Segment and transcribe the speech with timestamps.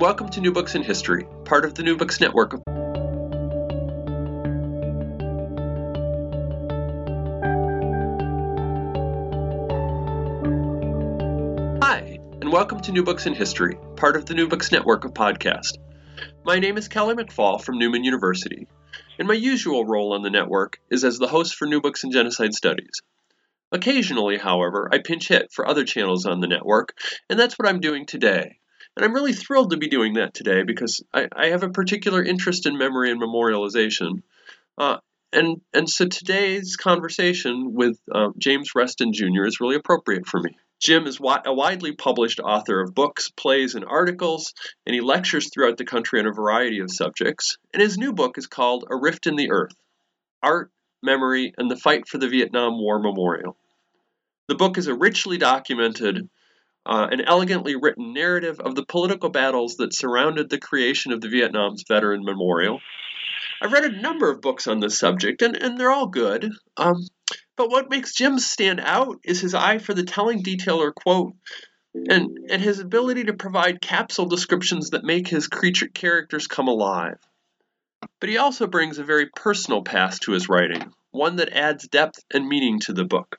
[0.00, 2.52] Welcome to New Books in History, part of the New Books Network.
[11.82, 15.12] Hi, and welcome to New Books in History, part of the New Books Network of
[15.12, 15.76] podcast.
[16.46, 18.68] My name is Kelly McFall from Newman University,
[19.18, 22.10] and my usual role on the network is as the host for New Books in
[22.10, 23.02] Genocide Studies.
[23.70, 26.94] Occasionally, however, I pinch hit for other channels on the network,
[27.28, 28.59] and that's what I'm doing today.
[28.96, 32.22] And I'm really thrilled to be doing that today because I, I have a particular
[32.22, 34.22] interest in memory and memorialization.
[34.76, 34.98] Uh,
[35.32, 39.44] and, and so today's conversation with uh, James Reston Jr.
[39.46, 40.56] is really appropriate for me.
[40.80, 44.54] Jim is wi- a widely published author of books, plays, and articles,
[44.86, 47.58] and he lectures throughout the country on a variety of subjects.
[47.72, 49.74] And his new book is called A Rift in the Earth
[50.42, 50.70] Art,
[51.02, 53.56] Memory, and the Fight for the Vietnam War Memorial.
[54.48, 56.28] The book is a richly documented
[56.86, 61.28] uh, an elegantly written narrative of the political battles that surrounded the creation of the
[61.28, 62.80] Vietnam's Veteran Memorial.
[63.62, 66.50] I've read a number of books on this subject, and, and they're all good.
[66.76, 67.06] Um,
[67.56, 71.34] but what makes Jim stand out is his eye for the telling detail or quote,
[71.94, 77.18] and, and his ability to provide capsule descriptions that make his creature characters come alive.
[78.18, 82.24] But he also brings a very personal past to his writing, one that adds depth
[82.32, 83.38] and meaning to the book.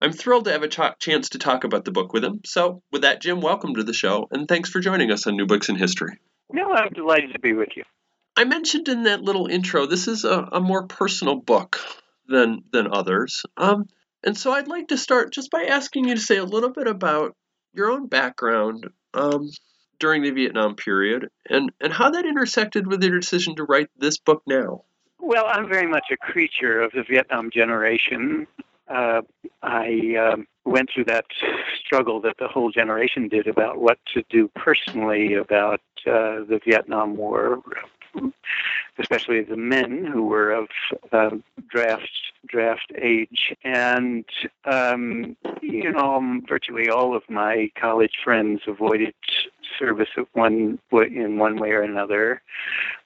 [0.00, 2.40] I'm thrilled to have a ch- chance to talk about the book with him.
[2.44, 5.46] So, with that, Jim, welcome to the show, and thanks for joining us on New
[5.46, 6.18] Books in History.
[6.52, 7.84] No, I'm delighted to be with you.
[8.36, 11.80] I mentioned in that little intro, this is a, a more personal book
[12.28, 13.44] than than others.
[13.56, 13.86] Um,
[14.22, 16.86] and so I'd like to start just by asking you to say a little bit
[16.86, 17.34] about
[17.72, 19.50] your own background um,
[19.98, 24.18] during the Vietnam period and, and how that intersected with your decision to write this
[24.18, 24.82] book now.
[25.18, 28.46] Well, I'm very much a creature of the Vietnam generation
[28.88, 29.22] uh,
[29.62, 31.26] I um, went through that
[31.84, 37.16] struggle that the whole generation did about what to do personally about uh, the Vietnam
[37.16, 37.62] War,
[38.98, 40.68] especially the men who were of
[41.12, 41.30] uh,
[41.68, 42.10] draft
[42.46, 44.24] draft age, and
[44.64, 49.14] um, you know, virtually all of my college friends avoided
[49.78, 52.42] service of one in one way or another.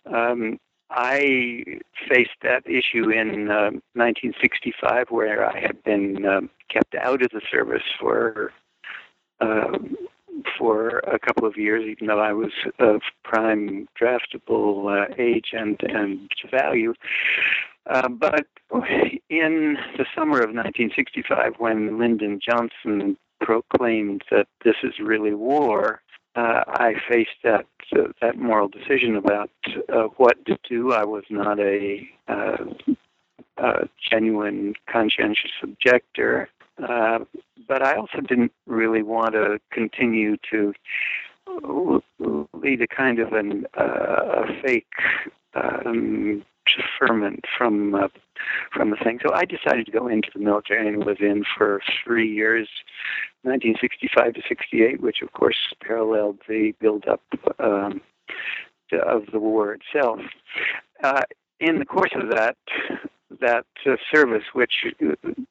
[0.07, 0.59] Um,
[0.91, 1.65] I
[2.09, 7.41] faced that issue in uh, 1965, where I had been um, kept out of the
[7.51, 8.53] service for
[9.41, 9.79] uh,
[10.59, 15.81] for a couple of years, even though I was of prime draftable uh, age and
[15.83, 16.95] and value.
[17.87, 18.47] Uh, but
[19.29, 26.03] in the summer of 1965, when Lyndon Johnson proclaimed that this is really war,
[26.37, 29.51] uh, I faced that uh, that moral decision about
[29.93, 30.93] uh, what to do.
[30.93, 32.65] I was not a, uh,
[33.57, 36.49] a genuine conscientious objector,
[36.83, 37.21] uh,
[37.67, 40.73] but I also didn't really want to continue to
[42.53, 44.87] lead a kind of an, uh, a fake
[45.55, 46.45] um,
[46.77, 48.09] deferment from
[48.73, 49.19] from the thing.
[49.23, 52.69] So I decided to go into the military and was in for three years,
[53.43, 57.23] 1965 to 68, which of course paralleled the build-up
[57.59, 58.01] um,
[58.93, 60.21] of the war itself.
[61.03, 61.23] Uh,
[61.59, 62.57] in the course of that,
[63.41, 64.85] that uh, service, which,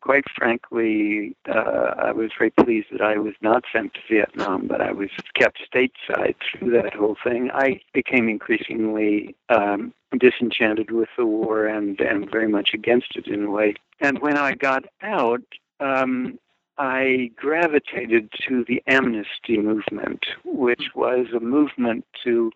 [0.02, 4.82] quite frankly, uh, I was very pleased that I was not sent to Vietnam, but
[4.82, 7.50] I was kept stateside through that whole thing.
[7.54, 13.46] I became increasingly um, disenchanted with the war and, and very much against it in
[13.46, 13.76] a way.
[14.00, 15.44] And when I got out,
[15.80, 16.40] um,
[16.80, 22.52] I gravitated to the amnesty movement, which was a movement to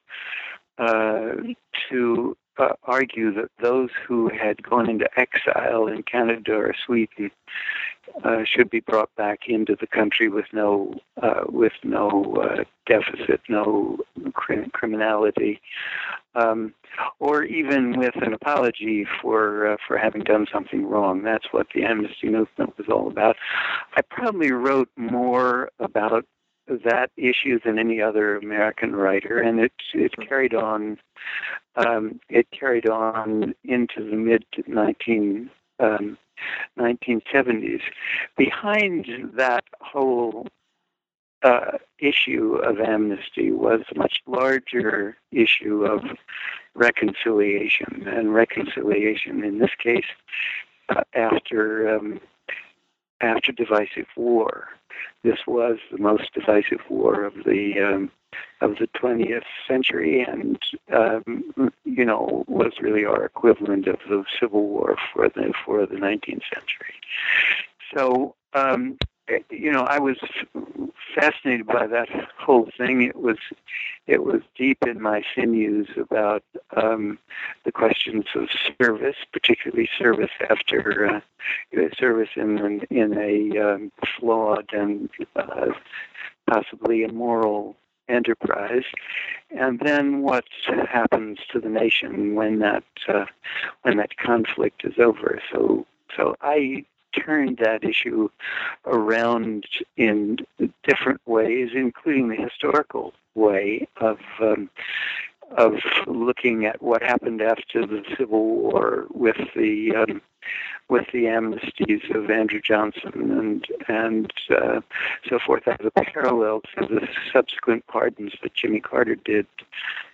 [0.78, 1.34] uh,
[1.90, 7.32] to uh, argue that those who had gone into exile in Canada or Sweden
[8.24, 13.42] uh, should be brought back into the country with no uh, with no uh, deficit,
[13.50, 13.98] no
[14.34, 15.62] cr- criminality,
[16.36, 16.74] um,
[17.20, 21.24] or even with an apology for uh, for having done something wrong.
[21.24, 23.36] That's what the amnesty movement was all about.
[23.96, 26.26] I probably wrote more about
[26.68, 30.98] that issue than any other American writer, and it it carried on.
[31.76, 35.50] Um, it carried on into the mid 19
[35.80, 36.18] um,
[36.78, 37.82] 1970s.
[38.38, 40.48] Behind that whole
[41.44, 46.04] uh, issue of amnesty was a much larger issue of
[46.74, 50.06] reconciliation, and reconciliation in this case
[50.90, 52.20] uh, after um,
[53.24, 54.68] after divisive war.
[55.24, 58.12] This was the most divisive war of the um,
[58.62, 60.60] of the 20th century, and
[60.94, 65.96] um, you know was really our equivalent of the Civil War for the for the
[65.96, 66.96] 19th century.
[67.96, 68.98] So um,
[69.50, 70.18] you know, I was
[71.16, 73.02] fascinated by that whole thing.
[73.02, 73.38] It was,
[74.08, 76.44] it was deep in my sinews about
[76.76, 77.18] um,
[77.64, 78.50] the questions of
[78.82, 81.22] service, particularly service after uh,
[81.98, 85.68] service in in a um, flawed and uh,
[86.50, 87.76] possibly immoral
[88.10, 88.84] enterprise,
[89.52, 90.46] and then what
[90.90, 93.26] happens to the nation when that uh,
[93.84, 95.42] when that conflict is over.
[95.52, 95.86] So,
[96.16, 98.30] so I turned that issue
[98.86, 99.66] around
[99.98, 100.38] in
[100.84, 104.70] different ways, including the historical way of um,
[105.58, 105.76] of
[106.08, 110.22] looking at what happened after the Civil War with the um,
[110.90, 114.82] with the amnesties of Andrew Johnson and and uh,
[115.30, 119.48] so forth as a parallel to the subsequent pardons that Jimmy Carter did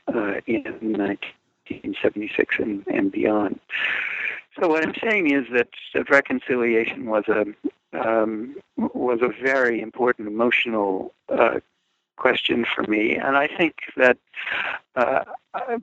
[0.07, 0.63] uh, in
[0.93, 3.59] 1976 and, and beyond.
[4.59, 7.45] So what I'm saying is that, that reconciliation was a
[7.91, 11.59] um, was a very important emotional uh,
[12.17, 14.17] question for me, and I think that
[14.95, 15.23] uh,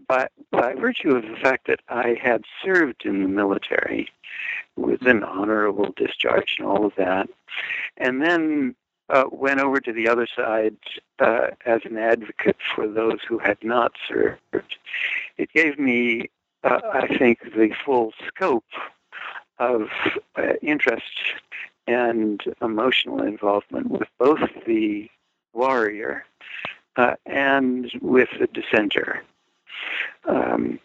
[0.06, 4.11] by by virtue of the fact that I had served in the military
[4.76, 7.29] with an honorable discharge and all of that,
[7.96, 8.76] and then
[9.08, 10.76] uh, went over to the other side
[11.19, 14.76] uh, as an advocate for those who had not served.
[15.38, 16.31] It gave me
[16.66, 18.64] uh, I think, the full scope
[19.58, 19.88] of
[20.36, 21.04] uh, interest
[21.86, 25.08] and emotional involvement with both the
[25.52, 26.24] warrior
[26.96, 29.22] uh, and with the dissenter.
[30.26, 30.80] Um,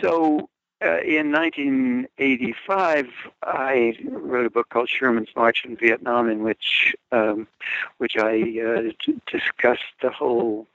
[0.00, 0.48] so
[0.82, 3.08] uh, in 1985,
[3.42, 7.48] I wrote a book called Sherman's March in Vietnam, in which um,
[7.98, 10.66] which I uh, discussed the whole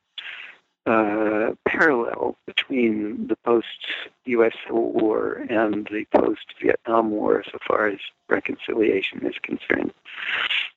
[0.90, 4.54] uh, parallel between the post-U.S.
[4.66, 9.94] Civil War and the post-Vietnam War, so far as reconciliation is concerned.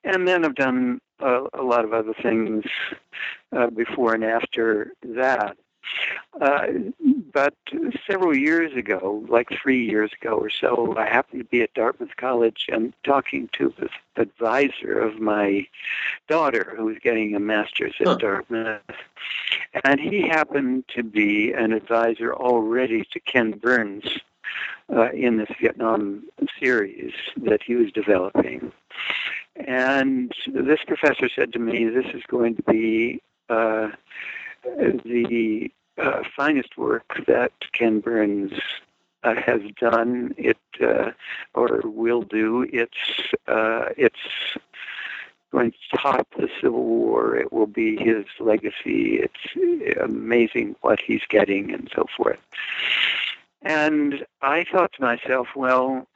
[0.04, 2.64] And then I've done a, a lot of other things
[3.52, 5.56] uh, before and after that.
[6.40, 6.66] Uh,
[7.32, 7.54] but
[8.06, 12.16] several years ago, like three years ago or so, I happened to be at Dartmouth
[12.16, 13.88] College and talking to the
[14.20, 15.66] advisor of my
[16.28, 18.16] daughter who was getting a master's at huh.
[18.16, 18.80] Dartmouth.
[19.84, 24.04] And he happened to be an advisor already to Ken Burns
[24.92, 26.24] uh, in this Vietnam
[26.58, 28.72] series that he was developing.
[29.56, 33.88] And this professor said to me, This is going to be uh,
[34.62, 38.52] the uh, finest work that Ken Burns
[39.24, 40.34] uh, has done.
[40.36, 41.12] It uh,
[41.54, 42.66] or will do.
[42.72, 44.16] It's uh, it's
[45.50, 47.36] going to top the Civil War.
[47.36, 49.20] It will be his legacy.
[49.20, 52.40] It's amazing what he's getting and so forth.
[53.60, 56.08] And I thought to myself, well,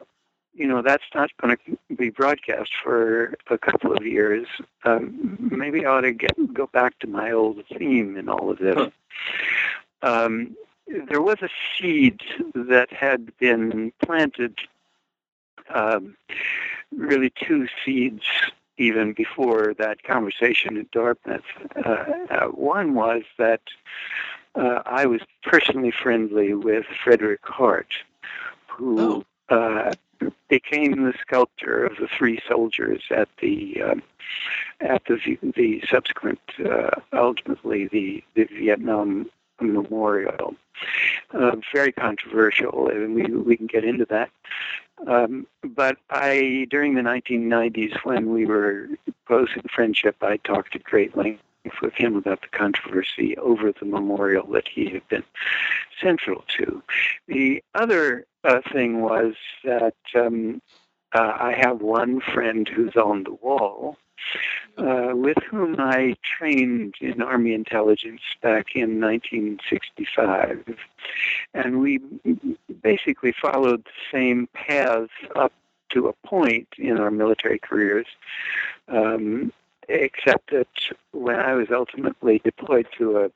[0.56, 4.47] you know, that's not going to be broadcast for a couple of years.
[4.85, 8.58] Um, maybe I ought to get go back to my old theme in all of
[8.58, 8.77] this.
[10.03, 10.25] Huh.
[10.27, 10.56] Um,
[11.08, 12.20] there was a seed
[12.55, 14.58] that had been planted,
[15.75, 16.17] um,
[16.96, 18.22] really two seeds
[18.79, 21.43] even before that conversation at Dartmouth.
[21.84, 23.63] Uh, uh, one was that
[24.55, 27.94] uh, I was personally friendly with Frederick Hart,
[28.69, 29.25] who oh.
[29.48, 29.93] Uh,
[30.48, 34.03] became the sculptor of the three soldiers at the um,
[34.81, 40.55] at the the subsequent uh, ultimately the the Vietnam Memorial.
[41.32, 44.31] Uh, very controversial, and we we can get into that.
[45.06, 48.88] Um, but I, during the 1990s, when we were
[49.26, 51.43] close in friendship, I talked at great length
[51.82, 55.24] with him about the controversy over the memorial that he had been
[56.00, 56.82] central to.
[57.26, 59.34] The other uh, thing was
[59.65, 60.62] that um,
[61.12, 63.96] uh, I have one friend who's on the wall
[64.79, 70.76] uh, with whom I trained in Army intelligence back in 1965.
[71.55, 72.00] And we
[72.82, 75.53] basically followed the same paths up
[75.91, 78.06] to a point in our military careers,
[78.88, 79.53] um,
[79.88, 80.69] except that
[81.12, 83.31] when I was ultimately deployed to a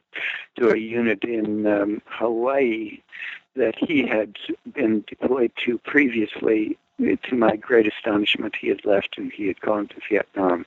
[0.57, 3.01] to a unit in um, Hawaii
[3.57, 4.37] that he had
[4.73, 9.89] been deployed to previously, to my great astonishment, he had left and he had gone
[9.89, 10.65] to Vietnam.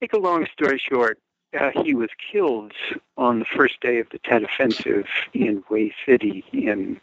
[0.00, 1.18] Make a long story short,
[1.58, 2.72] uh, he was killed
[3.16, 7.00] on the first day of the Tet Offensive in Hue City in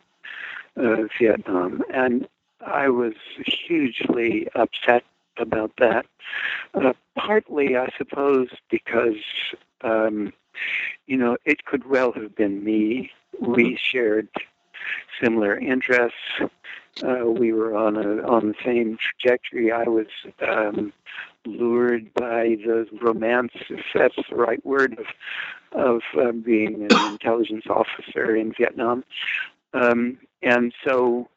[0.75, 2.27] uh, Vietnam, and
[2.65, 3.13] I was
[3.45, 5.03] hugely upset
[5.41, 6.05] about that.
[6.73, 9.17] Uh, partly, I suppose, because
[9.83, 10.33] um,
[11.07, 13.11] you know it could well have been me.
[13.39, 14.29] We shared
[15.21, 16.17] similar interests.
[17.03, 19.71] Uh, we were on a on the same trajectory.
[19.71, 20.07] I was
[20.47, 20.93] um,
[21.45, 25.05] lured by the romance, if that's the right word, of
[25.73, 29.03] of uh, being an intelligence officer in Vietnam.
[29.73, 31.29] Um, and so,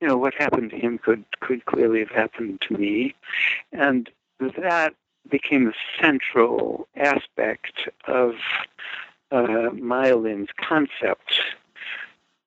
[0.00, 3.14] you know, what happened to him could could clearly have happened to me,
[3.72, 4.94] and that
[5.28, 8.34] became a central aspect of
[9.30, 11.40] uh, Maya Lin's concept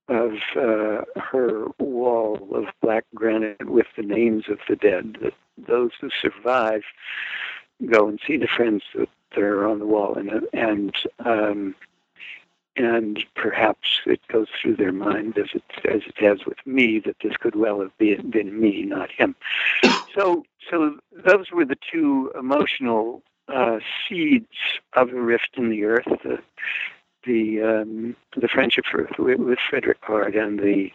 [0.08, 5.18] of uh, her wall of black granite with the names of the dead.
[5.22, 6.84] That those who survive
[7.90, 11.76] go and see the friends that are on the wall, and and um,
[12.76, 17.18] and perhaps it goes through their mind as it as it has with me that
[17.22, 19.36] this could well have been, been me, not him.
[20.16, 24.48] So so those were the two emotional uh, seeds
[24.94, 26.08] of a rift in the earth.
[26.24, 26.40] The,
[27.26, 30.92] the um, the friendship with, with Frederick Hart and the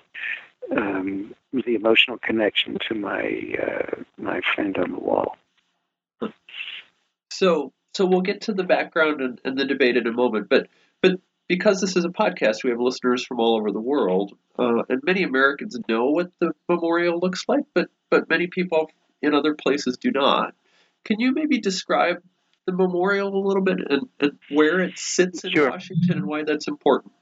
[0.76, 5.36] um, the emotional connection to my uh, my friend on the wall.
[7.30, 10.68] So so we'll get to the background and, and, the debate in a moment, but
[11.00, 11.18] but
[11.48, 15.00] because this is a podcast, we have listeners from all over the world, uh, and
[15.04, 18.90] many Americans know what the memorial looks like, but but many people
[19.22, 20.54] in other places do not.
[21.04, 22.22] Can you maybe describe
[22.66, 25.70] the memorial a little bit and, and where it sits in sure.
[25.70, 27.12] Washington and why that's important?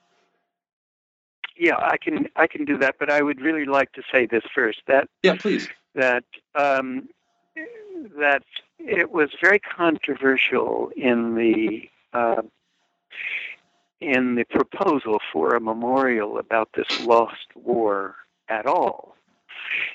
[1.57, 4.43] Yeah, I can I can do that, but I would really like to say this
[4.55, 4.81] first.
[4.89, 5.69] That yeah, please.
[5.95, 7.09] That um,
[8.19, 8.43] that
[8.79, 12.43] it was very controversial in the uh,
[14.05, 18.17] in the proposal for a memorial about this lost war
[18.49, 19.17] at all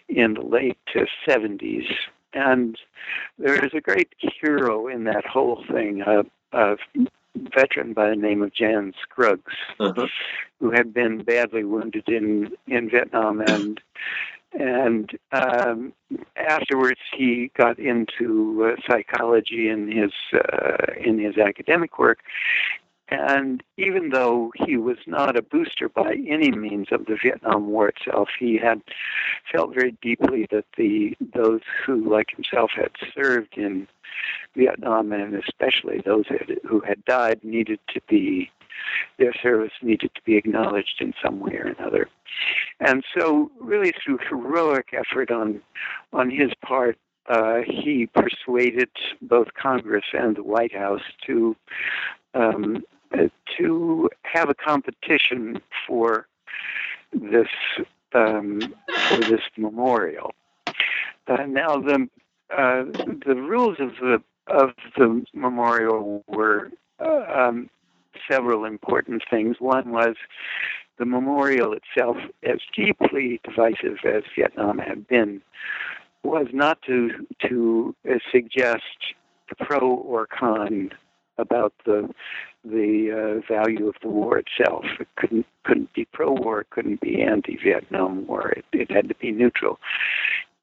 [0.08, 0.78] in the late
[1.28, 1.88] 70s.
[2.34, 2.78] And
[3.38, 6.24] there is a great hero in that whole thing, a,
[6.54, 6.78] a
[7.56, 10.08] veteran by the name of Jan Scruggs, uh-huh.
[10.60, 13.80] who had been badly wounded in, in Vietnam and
[14.51, 15.94] and um,
[16.36, 22.20] afterwards he got into uh, psychology in his uh, in his academic work
[23.12, 27.89] and even though he was not a booster by any means of the Vietnam War
[27.89, 28.82] itself, he had
[29.51, 33.88] felt very deeply that the those who, like himself, had served in
[34.56, 36.25] Vietnam, and especially those
[36.68, 38.51] who had died, needed to be
[39.18, 42.08] their service needed to be acknowledged in some way or another.
[42.80, 45.62] And so, really, through heroic effort on
[46.13, 46.98] on his part,
[47.28, 48.89] uh, he persuaded
[49.22, 51.56] both Congress and the White House to
[52.34, 52.84] um,
[53.58, 56.28] to have a competition for
[57.13, 57.48] this
[58.13, 58.62] um,
[59.08, 60.34] for this memorial.
[61.28, 62.08] Uh, now the
[62.56, 62.84] uh,
[63.25, 67.70] the rules of the of the memorial were uh, um,
[68.30, 69.58] several important things.
[69.60, 70.16] One was
[70.98, 75.42] the memorial itself, as deeply divisive as Vietnam had been,
[76.24, 77.96] was not to to
[78.32, 78.84] suggest
[79.60, 80.92] pro or con
[81.39, 82.10] about the
[82.65, 84.86] the uh, value of the war itself.
[85.00, 88.50] It couldn't couldn't be pro-war, it couldn't be anti-Vietnam War.
[88.51, 89.79] It, it had to be neutral.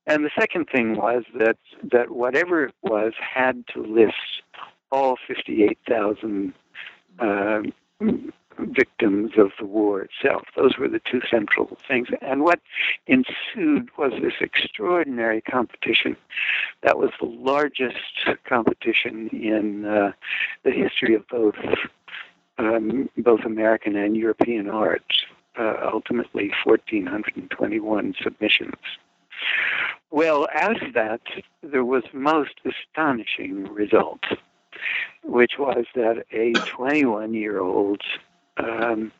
[0.06, 1.56] And the second thing was that
[1.90, 4.42] that whatever it was had to list
[4.92, 6.52] all 58,000
[7.18, 7.62] uh,
[8.58, 10.44] victims of the war itself.
[10.56, 12.08] Those were the two central things.
[12.20, 12.60] And what
[13.06, 16.16] ensued was this extraordinary competition.
[16.82, 17.96] That was the largest
[18.44, 20.12] competition in uh,
[20.64, 21.56] the history of both
[22.58, 25.04] um, both American and European art.
[25.58, 28.74] Uh, ultimately, 1,421 submissions.
[30.10, 31.20] Well, out of that,
[31.62, 34.20] there was most astonishing result,
[35.24, 38.02] which was that a 21 year old
[38.58, 39.12] um,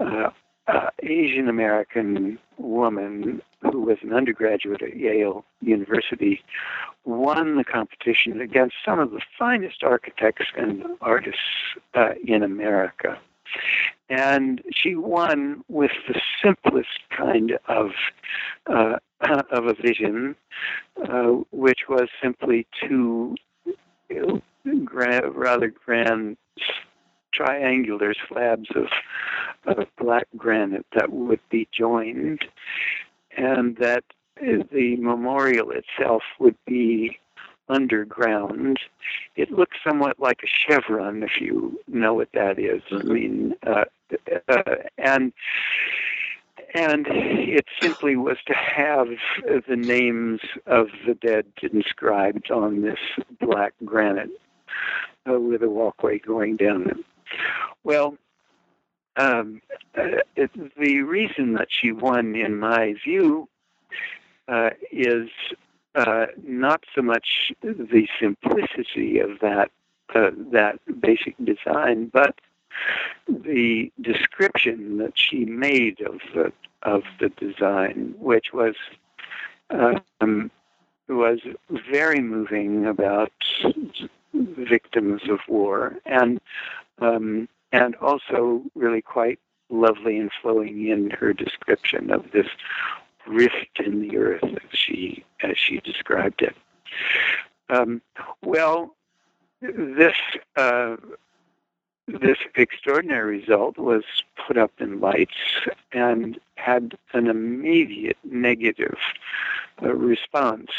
[0.00, 0.30] uh,
[0.66, 6.42] uh, Asian American woman who was an undergraduate at Yale University
[7.04, 11.40] won the competition against some of the finest architects and artists
[11.94, 13.18] uh, in America.
[14.08, 17.90] And she won with the simplest kind of
[18.66, 18.96] uh,
[19.50, 20.36] of a vision,
[21.08, 23.36] uh, which was simply two
[24.10, 26.36] you know, gra- rather grand
[27.34, 28.86] triangular slabs of,
[29.66, 32.44] of black granite that would be joined,
[33.36, 34.04] and that
[34.36, 37.18] the memorial itself would be
[37.68, 38.78] underground.
[39.36, 42.82] It looks somewhat like a chevron, if you know what that is.
[42.90, 43.10] Mm-hmm.
[43.10, 43.84] I mean, uh,
[44.48, 45.32] uh, and
[46.74, 49.06] and it simply was to have
[49.68, 52.98] the names of the dead inscribed on this
[53.40, 54.30] black granite
[55.30, 57.04] uh, with a walkway going down them.
[57.82, 58.16] Well,
[59.16, 59.60] um,
[59.96, 60.18] uh,
[60.76, 63.48] the reason that she won, in my view,
[64.48, 65.28] uh, is
[65.94, 69.70] uh, not so much the simplicity of that
[70.14, 72.40] uh, that basic design, but
[73.28, 76.52] the description that she made of the
[76.82, 78.74] of the design, which was
[79.70, 80.50] um,
[81.08, 81.38] was
[81.90, 83.32] very moving about
[84.34, 86.40] victims of war, and
[86.98, 89.38] um, and also really quite
[89.70, 92.46] lovely and flowing in her description of this
[93.26, 96.56] rift in the earth, as she as she described it.
[97.70, 98.02] Um,
[98.42, 98.94] well,
[99.60, 100.16] this
[100.56, 100.96] uh,
[102.06, 104.04] this extraordinary result was
[104.46, 105.32] put up in lights
[105.92, 108.98] and had an immediate negative
[109.82, 110.70] uh, response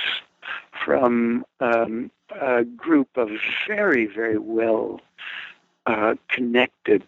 [0.83, 2.11] from um,
[2.41, 3.29] a group of
[3.67, 5.01] very, very well
[5.85, 7.03] uh, connected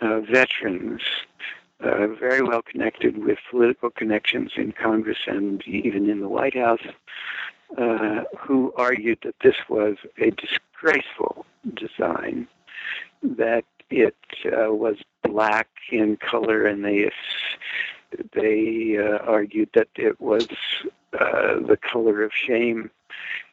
[0.00, 1.02] uh, veterans,
[1.80, 6.86] uh, very well connected with political connections in Congress and even in the White House,
[7.76, 12.48] uh, who argued that this was a disgraceful design
[13.22, 17.10] that it uh, was black in color, and they
[18.32, 20.46] they uh, argued that it was
[21.18, 22.90] uh, the color of shame.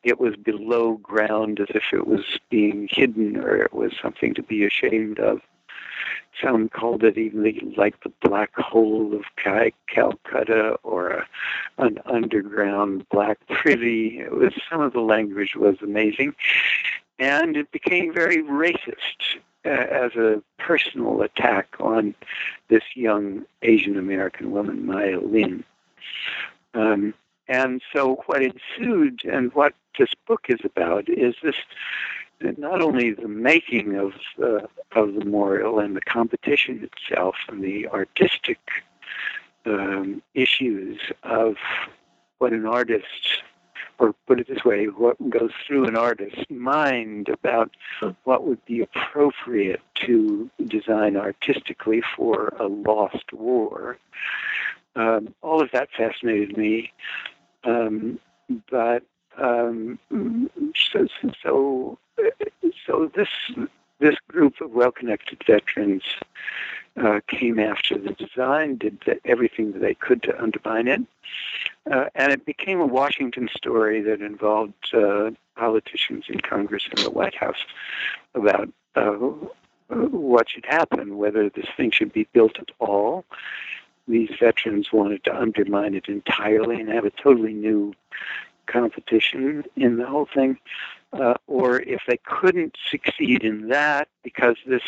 [0.04, 4.44] It was below ground, as if it was being hidden, or it was something to
[4.44, 5.42] be ashamed of.
[6.42, 11.26] Some called it even like the black hole of Calcutta or
[11.78, 14.20] an underground black privy.
[14.20, 16.36] It was some of the language was amazing,
[17.20, 22.16] and it became very racist as a personal attack on
[22.70, 25.64] this young Asian American woman, Maya Lin.
[26.74, 27.14] Um,
[27.48, 31.56] and so, what ensued and what this book is about is this
[32.58, 37.88] not only the making of uh, of the memorial and the competition itself and the
[37.88, 38.60] artistic
[39.66, 41.56] um, issues of
[42.40, 43.42] what an artist
[43.98, 47.72] or put it this way, what goes through an artist's mind about
[48.24, 53.98] what would be appropriate to design artistically for a lost war.
[54.96, 56.92] Um, all of that fascinated me,
[57.64, 58.20] um,
[58.70, 59.04] but
[59.38, 60.00] um,
[60.92, 61.08] so,
[61.44, 61.98] so
[62.86, 63.28] so this
[64.00, 66.04] this group of well-connected veterans
[67.02, 71.02] uh, came after the design, did the, everything that they could to undermine it,
[71.92, 77.12] uh, and it became a Washington story that involved uh, politicians in Congress and the
[77.12, 77.66] White House
[78.34, 79.12] about uh,
[79.90, 83.26] what should happen, whether this thing should be built at all.
[84.08, 87.94] These veterans wanted to undermine it entirely and have a totally new
[88.68, 90.58] competition in the whole thing.
[91.14, 94.82] Uh, or if they couldn't succeed in that because this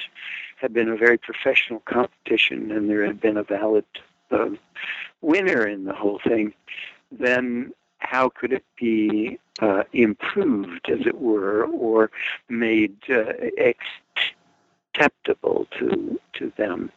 [0.57, 3.85] had been a very professional competition and there had been a valid
[4.31, 4.49] uh,
[5.21, 6.53] winner in the whole thing,
[7.11, 12.11] then how could it be uh, improved, as it were, or
[12.49, 13.33] made uh,
[14.95, 16.91] acceptable to to them?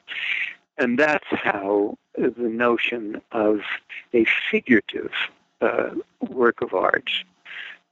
[0.79, 3.61] And that's how the notion of
[4.13, 5.13] a figurative
[5.61, 7.11] uh, work of art,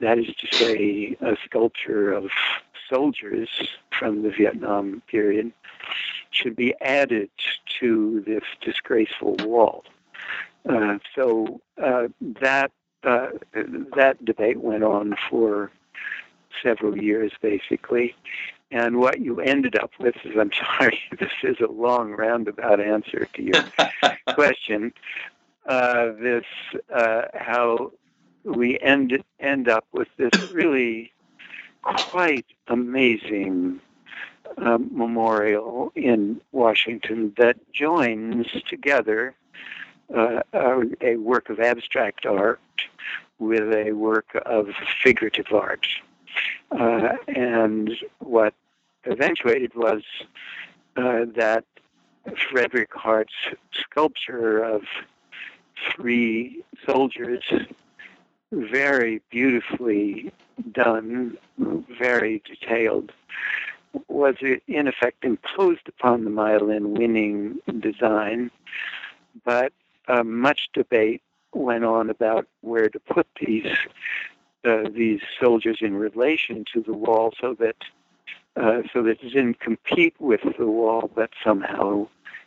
[0.01, 2.31] that is to say, a sculpture of
[2.89, 3.49] soldiers
[3.99, 5.53] from the Vietnam period,
[6.31, 7.31] should be added
[7.81, 9.85] to this disgraceful wall.
[10.69, 12.09] Uh, so uh,
[12.41, 12.71] that
[13.05, 13.29] uh,
[13.97, 15.71] that debate went on for
[16.63, 18.15] several years, basically.
[18.71, 23.27] And what you ended up with is, I'm sorry, this is a long roundabout answer
[23.35, 23.65] to your
[24.35, 24.93] question.
[25.67, 26.45] Uh, this
[26.95, 27.93] uh, how
[28.45, 31.13] we end end up with this really
[31.83, 33.81] quite amazing
[34.57, 39.35] uh, memorial in Washington that joins together
[40.15, 40.41] uh,
[41.03, 42.61] a, work of abstract art
[43.39, 44.69] with a work of
[45.03, 45.87] figurative art.
[46.71, 48.55] Uh, and what
[49.05, 50.03] eventuated was
[50.97, 51.65] uh, that
[52.51, 53.35] Frederick Hart's
[53.73, 54.83] sculpture of
[55.95, 57.43] three soldiers,
[58.53, 60.33] very beautifully
[60.73, 61.37] done,
[61.99, 63.13] very detailed,
[64.09, 68.51] was in effect imposed upon the Maya Lin winning design,
[69.45, 69.73] but
[70.09, 73.67] uh, much debate went on about where to put these
[74.65, 77.77] uh, these soldiers in relation to the wall, so that
[78.57, 82.07] uh, so that it didn't compete with the wall, but somehow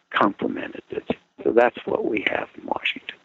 [0.09, 1.09] complemented it.
[1.43, 3.17] So that's what we have in Washington.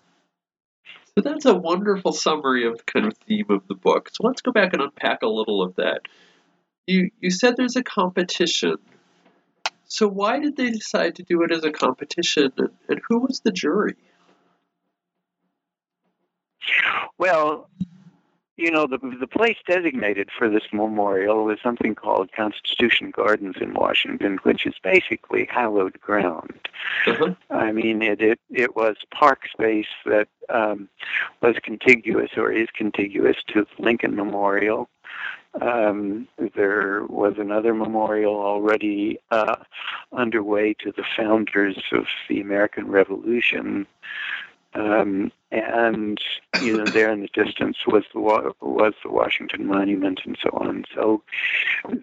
[1.16, 4.10] So that's a wonderful summary of the kind of theme of the book.
[4.12, 6.02] So let's go back and unpack a little of that.
[6.86, 8.76] You you said there's a competition.
[9.88, 13.40] So why did they decide to do it as a competition, and, and who was
[13.40, 13.96] the jury?
[17.16, 17.70] Well,
[18.56, 23.74] you know, the the place designated for this memorial was something called Constitution Gardens in
[23.74, 26.68] Washington, which is basically hallowed ground.
[27.06, 27.34] Uh-huh.
[27.50, 30.88] I mean, it it, it was park space that um,
[31.42, 34.88] was contiguous or is contiguous to Lincoln Memorial.
[35.60, 39.56] Um, there was another memorial already uh,
[40.12, 43.86] underway to the founders of the American Revolution.
[44.76, 46.18] Um, and
[46.60, 50.84] you know, there in the distance was the was the Washington Monument and so on.
[50.94, 51.22] So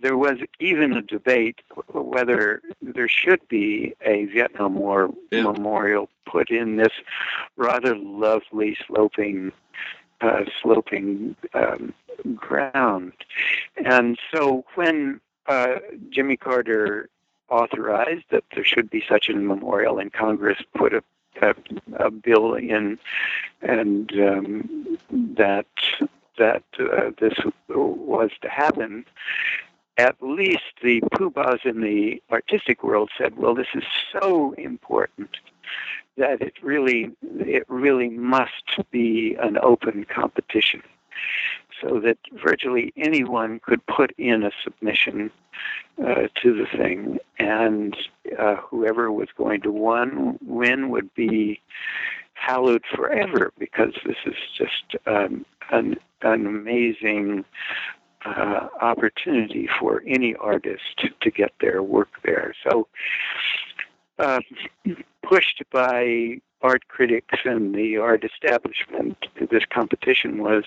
[0.01, 5.43] there was even a debate whether there should be a Vietnam War Yeah.
[5.43, 6.93] memorial put in this
[7.57, 9.51] rather lovely sloping
[10.21, 11.93] uh, sloping um,
[12.36, 13.13] ground.
[13.86, 15.75] And so when uh,
[16.09, 17.09] Jimmy Carter
[17.49, 21.03] authorized that there should be such a memorial, and Congress put a,
[21.41, 21.56] a,
[21.98, 23.00] a bill in,
[23.62, 25.67] and um, that
[26.38, 27.34] that uh, this
[27.69, 29.06] was to happen.
[29.98, 35.38] At least the poobahs in the artistic world said, "Well, this is so important
[36.17, 40.82] that it really it really must be an open competition."
[41.84, 45.32] So that virtually anyone could put in a submission
[46.04, 47.96] uh, to the thing, and
[48.39, 51.62] uh, whoever was going to won, win would be
[52.34, 57.46] hallowed forever because this is just um, an, an amazing
[58.26, 62.54] uh, opportunity for any artist to get their work there.
[62.67, 62.88] So,
[64.19, 64.39] uh,
[65.22, 69.17] pushed by art critics and the art establishment,
[69.52, 70.63] this competition was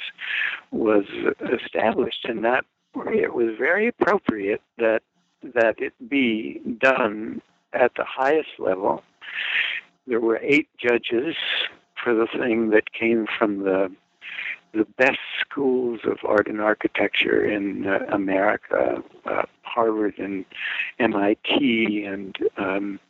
[0.70, 1.04] was
[1.52, 2.64] established, and that
[3.06, 5.02] it was very appropriate that
[5.42, 7.40] that it be done
[7.72, 9.02] at the highest level.
[10.06, 11.34] There were eight judges
[12.02, 13.90] for the thing that came from the
[14.72, 20.44] the best schools of art and architecture in uh, America, uh, Harvard and
[20.98, 23.00] MIT, and um,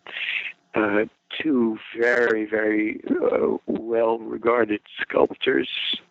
[0.77, 1.05] uh,
[1.43, 5.69] two very, very uh, well regarded sculptors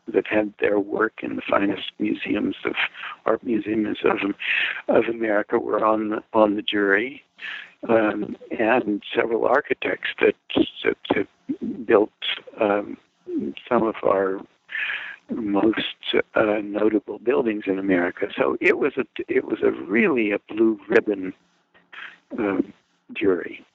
[0.08, 2.74] that had their work in the finest museums of
[3.26, 4.18] art museums of,
[4.88, 7.24] of America were on the, on the jury.
[7.88, 10.34] Um, and several architects that,
[10.84, 12.10] that, that built
[12.60, 12.98] um,
[13.70, 14.40] some of our
[15.30, 15.80] most
[16.36, 18.28] uh, notable buildings in America.
[18.36, 21.34] So it was a it was a really a blue ribbon
[22.38, 22.74] um,
[23.14, 23.66] jury.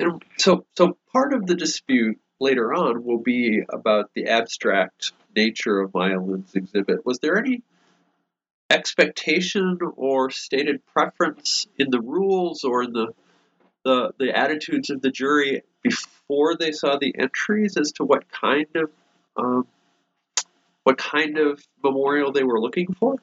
[0.00, 5.80] And so, so part of the dispute later on will be about the abstract nature
[5.80, 7.04] of Maya Lin's exhibit.
[7.04, 7.62] Was there any
[8.70, 13.08] expectation or stated preference in the rules or in the
[13.82, 18.66] the, the attitudes of the jury before they saw the entries as to what kind
[18.74, 18.90] of
[19.36, 19.66] um,
[20.84, 23.16] what kind of memorial they were looking for?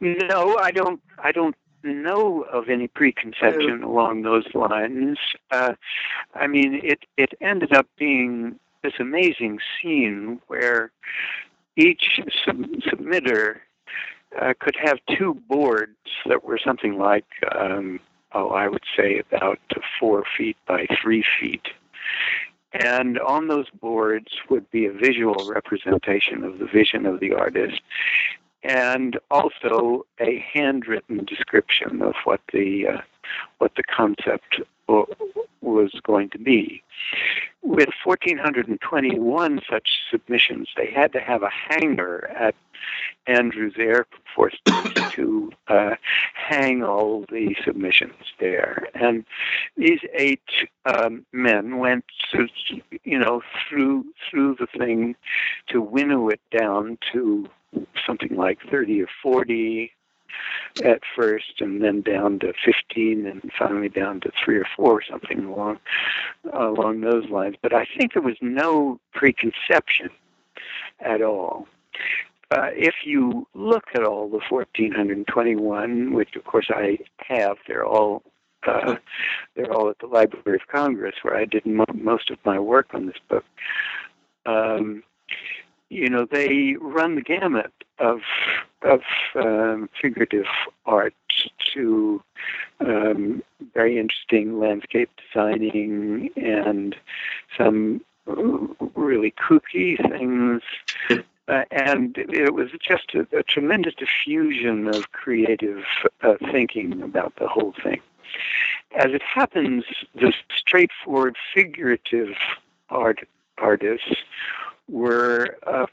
[0.00, 1.00] No, I don't.
[1.18, 5.18] I don't know of any preconception along those lines.
[5.50, 5.74] Uh,
[6.34, 10.90] I mean, it it ended up being this amazing scene where
[11.76, 13.58] each sub- submitter
[14.40, 17.26] uh, could have two boards that were something like,
[17.58, 18.00] um,
[18.32, 19.58] oh, I would say about
[19.98, 21.68] four feet by three feet.
[22.72, 27.80] And on those boards would be a visual representation of the vision of the artist
[28.62, 33.00] and also a handwritten description of what the uh,
[33.58, 34.60] what the concept
[35.60, 36.82] was going to be.
[37.62, 42.54] With 1,421 such submissions, they had to have a hangar at
[43.26, 45.96] Andrews Air Force Base to uh,
[46.34, 48.88] hang all the submissions there.
[48.94, 49.24] And
[49.76, 50.48] these eight
[50.86, 52.04] um, men went,
[53.04, 55.16] you know, through through the thing
[55.68, 57.48] to winnow it down to
[58.06, 59.92] something like 30 or 40
[60.84, 65.44] at first, and then down to 15, and finally down to three or four, something
[65.44, 65.78] along
[66.52, 67.56] along those lines.
[67.62, 70.10] But I think there was no preconception
[71.00, 71.66] at all.
[72.50, 78.22] Uh, if you look at all the 1421, which of course I have, they're all
[78.66, 78.96] Uh,
[79.54, 82.88] they're all at the Library of Congress, where I did mo- most of my work
[82.92, 83.44] on this book.
[84.46, 85.04] Um,
[85.90, 88.20] you know, they run the gamut of
[88.82, 89.00] of
[89.34, 90.46] um, figurative
[90.86, 91.14] art
[91.74, 92.22] to
[92.80, 93.42] um,
[93.74, 96.94] very interesting landscape designing and
[97.56, 98.00] some
[98.94, 100.62] really kooky things.
[101.48, 105.82] Uh, and it was just a, a, tremendous diffusion of creative
[106.20, 107.98] uh, thinking about the whole thing.
[108.94, 112.34] As it happens, the straightforward figurative
[112.90, 114.16] art artists
[114.88, 115.86] were a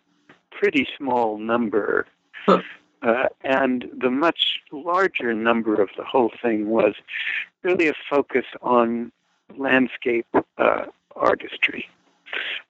[0.52, 2.08] pretty small number.
[2.46, 2.62] Huh.
[3.02, 6.96] Uh, and the much larger number of the whole thing was
[7.64, 9.12] really a focus on
[9.58, 10.26] landscape
[10.58, 11.88] uh, artistry,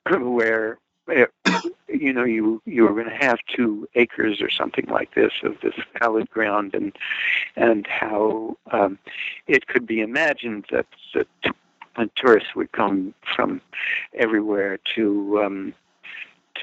[0.09, 0.77] where
[1.87, 5.55] you know you you were going to have two acres or something like this of
[5.61, 6.91] this hallowed ground, and
[7.55, 8.97] and how um,
[9.47, 11.27] it could be imagined that that
[12.15, 13.61] tourists would come from
[14.15, 15.73] everywhere to um,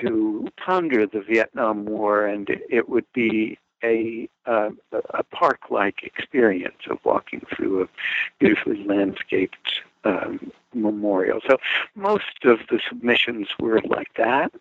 [0.03, 6.99] to ponder the Vietnam War, and it would be a uh, a park-like experience of
[7.05, 7.89] walking through a
[8.39, 11.41] beautifully landscaped um, memorial.
[11.49, 11.59] So
[11.95, 14.53] most of the submissions were like that.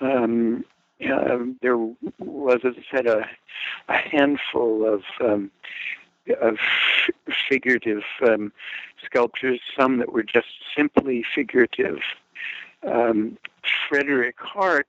[0.00, 0.64] Um,
[1.00, 1.76] uh, there
[2.18, 3.28] was, as I said, a,
[3.88, 5.50] a handful of um,
[6.40, 6.58] of
[7.48, 8.52] figurative um,
[9.04, 11.98] sculptures, some that were just simply figurative.
[12.86, 13.38] Um,
[13.88, 14.88] Frederick Hart,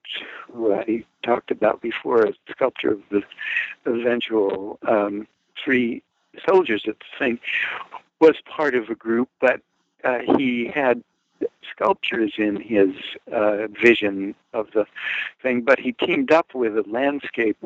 [0.52, 3.22] who I talked about before a the sculptor of the
[3.86, 5.26] eventual um,
[5.62, 6.02] three
[6.48, 7.40] soldiers at the thing,
[8.20, 9.60] was part of a group, but
[10.04, 11.02] uh, he had
[11.70, 12.90] sculptures in his
[13.32, 14.86] uh, vision of the
[15.42, 17.56] thing, but he teamed up with a landscape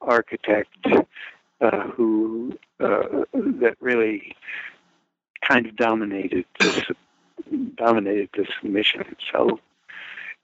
[0.00, 0.86] architect
[1.60, 4.34] uh, who uh, that really
[5.46, 6.84] kind of dominated this
[7.76, 9.16] dominated this mission.
[9.32, 9.60] So,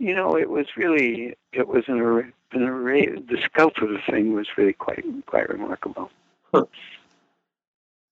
[0.01, 3.07] you know, it was really it was an array, an array.
[3.07, 6.11] The scope of the thing was really quite quite remarkable.
[6.53, 6.65] Huh.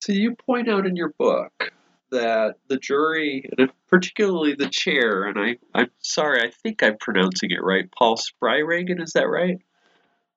[0.01, 1.73] So you point out in your book
[2.11, 7.51] that the jury, and particularly the chair, and I, I'm sorry, I think I'm pronouncing
[7.51, 7.91] it right.
[7.91, 9.59] Paul Spreiregen, is that right?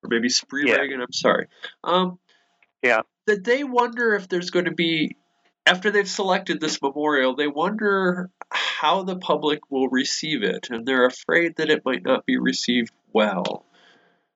[0.04, 1.04] Or maybe Spreiregen, yeah.
[1.04, 1.48] I'm sorry.
[1.84, 2.18] Um,
[2.82, 3.02] yeah.
[3.28, 5.16] That they wonder if there's going to be,
[5.66, 11.06] after they've selected this memorial, they wonder how the public will receive it, and they're
[11.06, 13.66] afraid that it might not be received well.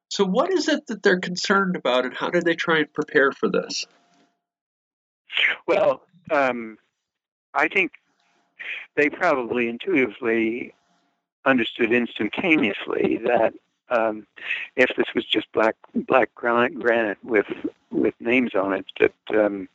[0.10, 3.32] So, what is it that they're concerned about, and how do they try and prepare
[3.32, 3.86] for this?
[5.68, 6.78] Well, um,
[7.54, 7.94] I think
[8.96, 10.74] they probably intuitively
[11.46, 13.54] understood instantaneously that
[13.90, 14.26] um,
[14.76, 17.48] if this was just black black granite with
[17.92, 19.70] with names on it, that um,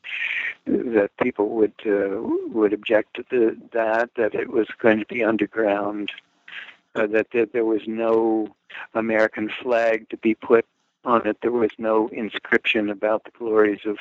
[0.67, 2.21] that people would uh,
[2.53, 6.13] would object to the, that that it was going to be underground,
[6.95, 8.49] uh, that, that there was no
[8.95, 10.67] American flag to be put
[11.05, 11.39] on it.
[11.41, 13.99] There was no inscription about the glories of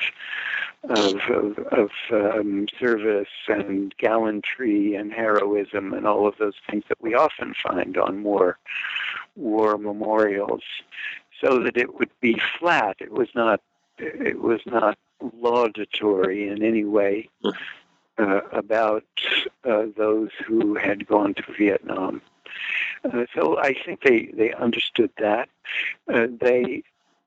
[0.84, 7.00] of, of, of um, service and gallantry and heroism and all of those things that
[7.02, 8.58] we often find on war
[9.36, 10.62] war memorials,
[11.40, 12.96] so that it would be flat.
[13.00, 13.60] It was not
[13.98, 14.98] it was not
[15.38, 17.28] laudatory in any way
[18.18, 19.04] uh, about
[19.64, 22.22] uh, those who had gone to Vietnam.
[23.04, 25.48] Uh, so I think they, they understood that.
[26.12, 26.82] Uh, they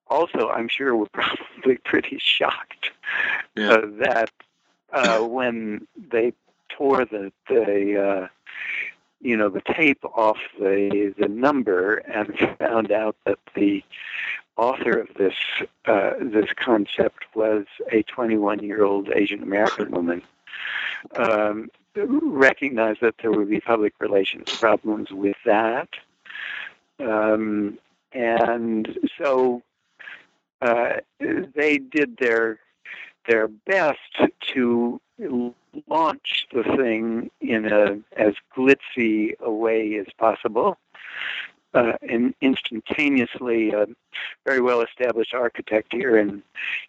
[0.08, 2.91] also, I'm sure, were probably pretty shocked
[3.56, 3.71] yeah.
[3.71, 4.32] uh, that
[4.91, 6.34] uh, when they
[6.69, 8.27] tore the the uh,
[9.21, 13.84] you know the tape off the the number and found out that the
[14.58, 15.36] author of this
[15.86, 20.22] uh, this concept was a 21 year old Asian American woman.
[21.16, 25.89] Um, recognized that there would be public relations problems with that.
[27.00, 27.78] Um,
[28.13, 29.62] and so
[30.62, 32.60] uh, they did their
[33.28, 34.00] their best
[34.54, 35.00] to
[35.88, 40.78] launch the thing in a as glitzy a way as possible.
[41.73, 43.88] Uh, and instantaneously, a
[44.45, 46.43] very well established architect here in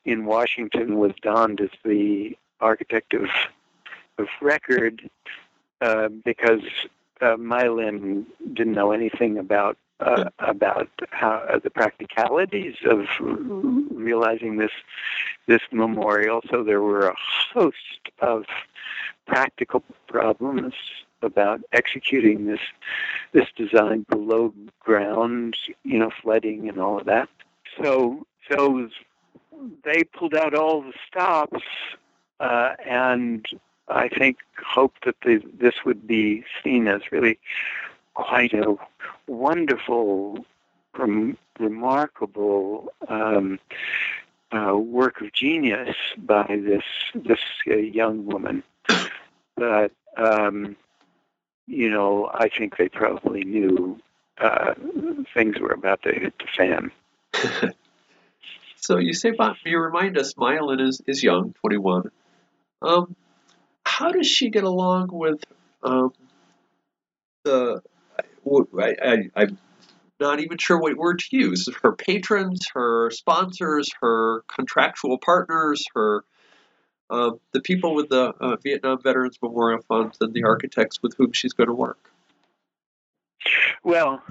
[0.05, 3.29] in Washington was donned as the architect of
[4.19, 5.09] of record
[5.81, 6.63] uh, because
[7.21, 14.73] uh, didn't know anything about uh, about how uh, the practicalities of realizing this
[15.47, 16.43] this memorial.
[16.51, 17.17] So there were a
[17.53, 18.45] host of
[19.27, 20.75] practical problems
[21.25, 22.61] about executing this
[23.33, 27.29] this design below ground, you know, flooding and all of that.
[27.83, 28.89] So so
[29.85, 31.63] they pulled out all the stops
[32.41, 33.47] uh, and
[33.89, 37.39] I think hoped that the, this would be seen as really
[38.15, 38.77] quite a
[39.27, 40.45] wonderful,
[40.97, 43.59] rem- remarkable um,
[44.53, 46.85] uh, work of genius by this
[47.15, 48.63] this uh, young woman.
[49.57, 50.77] But um,
[51.67, 53.99] you know, I think they probably knew
[54.39, 54.75] uh,
[55.33, 56.91] things were about to hit the fan.
[58.77, 62.11] so you say, Bob, you remind us, Maya Lin is is young, twenty one.
[62.83, 63.17] Um,
[63.87, 65.43] how does she get along with
[65.83, 66.13] um,
[67.45, 67.83] the?
[68.79, 69.59] I, I, I'm
[70.21, 71.69] not even sure what word to use.
[71.83, 76.25] Her patrons, her sponsors, her contractual partners, her
[77.11, 81.33] uh, the people with the uh, Vietnam Veterans Memorial Funds, and the architects with whom
[81.33, 82.11] she's going to work.
[83.83, 84.23] Well,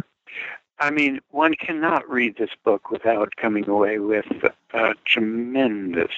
[0.79, 4.25] I mean, one cannot read this book without coming away with
[4.73, 6.11] a tremendous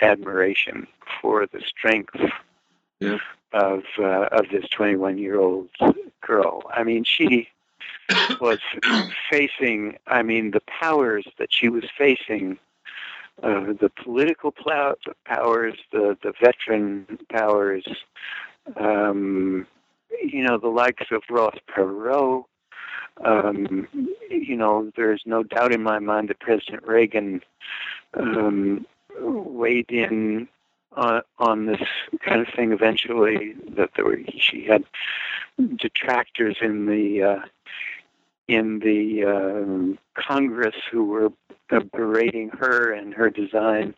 [0.00, 0.86] admiration
[1.20, 2.14] for the strength
[3.00, 3.18] yeah.
[3.52, 5.70] of uh, of this 21 year old
[6.20, 6.62] girl.
[6.72, 7.48] I mean, she
[8.40, 8.58] was
[9.30, 9.98] facing.
[10.06, 12.58] I mean, the powers that she was facing.
[13.42, 17.84] Uh, the political plow- powers, the, the veteran powers,
[18.76, 19.66] um,
[20.22, 22.44] you know, the likes of Ross Perot,
[23.24, 23.88] um,
[24.30, 27.40] you know, there's no doubt in my mind that President Reagan
[28.14, 28.86] um,
[29.20, 30.48] weighed in
[30.92, 31.82] on, on this
[32.24, 33.54] kind of thing eventually.
[33.76, 34.84] That there were she had
[35.76, 37.40] detractors in the uh,
[38.48, 41.32] in the um, Congress who were
[41.92, 43.94] berating her and her design.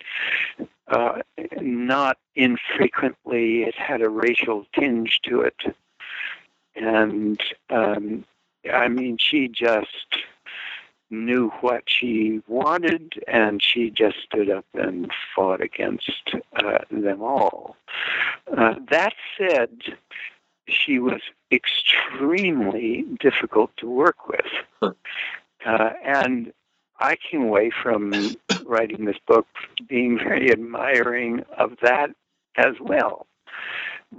[0.88, 1.22] Uh,
[1.60, 5.56] not infrequently, it had a racial tinge to it,
[6.76, 8.24] and um,
[8.70, 10.18] I mean, she just
[11.10, 17.76] knew what she wanted, and she just stood up and fought against uh, them all.
[18.56, 19.70] Uh, that said,
[20.68, 21.20] she was
[21.52, 24.94] extremely difficult to work with.
[25.66, 26.52] Uh, and
[27.00, 28.12] I came away from
[28.66, 29.46] writing this book
[29.88, 32.10] being very admiring of that
[32.56, 33.26] as well.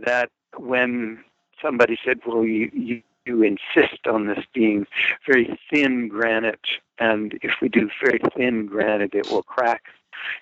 [0.06, 1.24] That when
[1.62, 4.86] somebody said, Well, you, you you insist on this being
[5.28, 6.68] very thin granite,
[7.00, 9.84] and if we do very thin granite, it will crack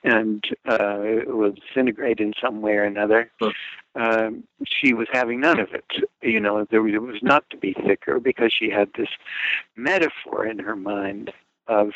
[0.04, 3.32] and uh, it will disintegrate in some way or another.
[3.96, 5.86] Um, she was having none of it.
[6.22, 9.10] You know, there was, it was not to be thicker because she had this
[9.76, 11.32] metaphor in her mind
[11.68, 11.92] of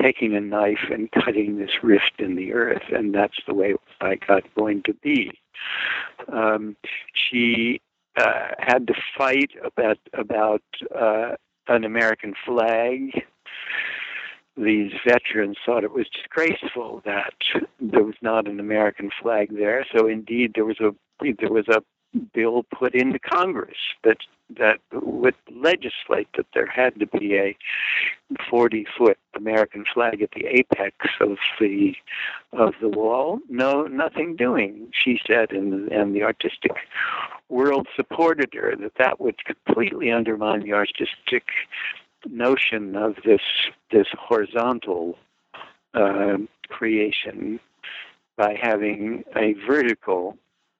[0.00, 4.16] taking a knife and cutting this rift in the earth, and that's the way I
[4.16, 5.32] got going to be.
[6.32, 6.76] Um,
[7.12, 7.80] she
[8.16, 10.62] uh, had to fight about about
[10.94, 11.32] uh,
[11.68, 13.24] an American flag.
[14.60, 17.32] These veterans thought it was disgraceful that
[17.80, 19.86] there was not an American flag there.
[19.96, 20.94] So indeed, there was a
[21.38, 21.82] there was a
[22.34, 24.18] bill put into Congress that
[24.58, 27.56] that would legislate that there had to be a
[28.50, 31.94] 40 foot American flag at the apex of the
[32.52, 33.38] of the wall.
[33.48, 36.72] No, nothing doing, she said, and and the artistic
[37.48, 41.44] world supported her that that would completely undermine the artistic
[42.28, 43.40] notion of this
[43.90, 45.16] this horizontal
[45.94, 46.36] uh,
[46.68, 47.60] creation
[48.36, 50.36] by having a vertical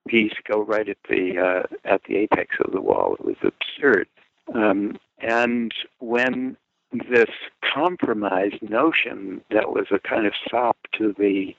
[0.08, 3.14] piece go right at the uh, at the apex of the wall.
[3.14, 4.08] It was absurd.
[4.54, 6.56] Um, and when
[6.92, 7.30] this
[7.74, 11.54] compromise notion that was a kind of sop to the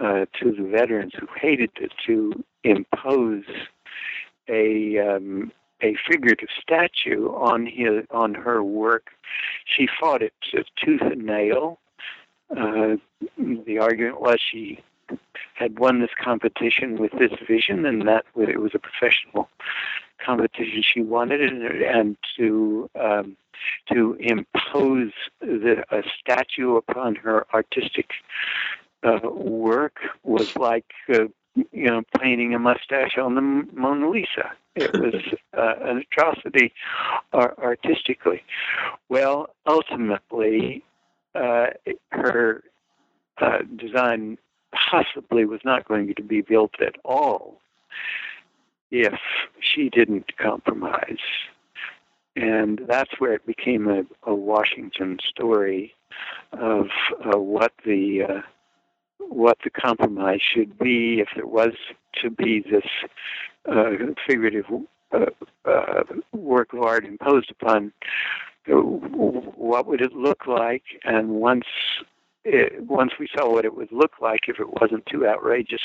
[0.00, 2.32] uh, to the veterans who hated it to
[2.64, 3.44] impose
[4.48, 9.10] a um, a figurative statue on his on her work.
[9.64, 11.78] She fought it tooth and nail.
[12.56, 12.96] Uh,
[13.38, 14.82] the argument was she
[15.54, 19.48] had won this competition with this vision, and that it was a professional
[20.24, 23.36] competition she wanted, and, and to um,
[23.92, 28.10] to impose the, a statue upon her artistic
[29.02, 34.52] uh, work was like uh, you know painting a mustache on the Mona Lisa.
[34.76, 35.14] It was
[35.56, 36.72] uh, an atrocity
[37.32, 38.42] artistically.
[39.08, 40.84] Well, ultimately,
[41.34, 41.66] uh,
[42.10, 42.62] her
[43.38, 44.38] uh, design
[44.72, 47.60] possibly was not going to be built at all
[48.90, 49.18] if
[49.60, 51.18] she didn't compromise.
[52.36, 55.94] And that's where it became a, a Washington story
[56.52, 56.88] of
[57.24, 58.40] uh, what the uh,
[59.30, 61.72] what the compromise should be if there was
[62.20, 62.84] to be this
[63.70, 63.90] uh,
[64.26, 64.66] figurative
[65.12, 65.26] uh,
[65.64, 66.02] uh,
[66.32, 67.92] work of art imposed upon.
[68.66, 70.82] What would it look like?
[71.04, 71.64] And once
[72.44, 75.82] it, once we saw what it would look like if it wasn't too outrageous,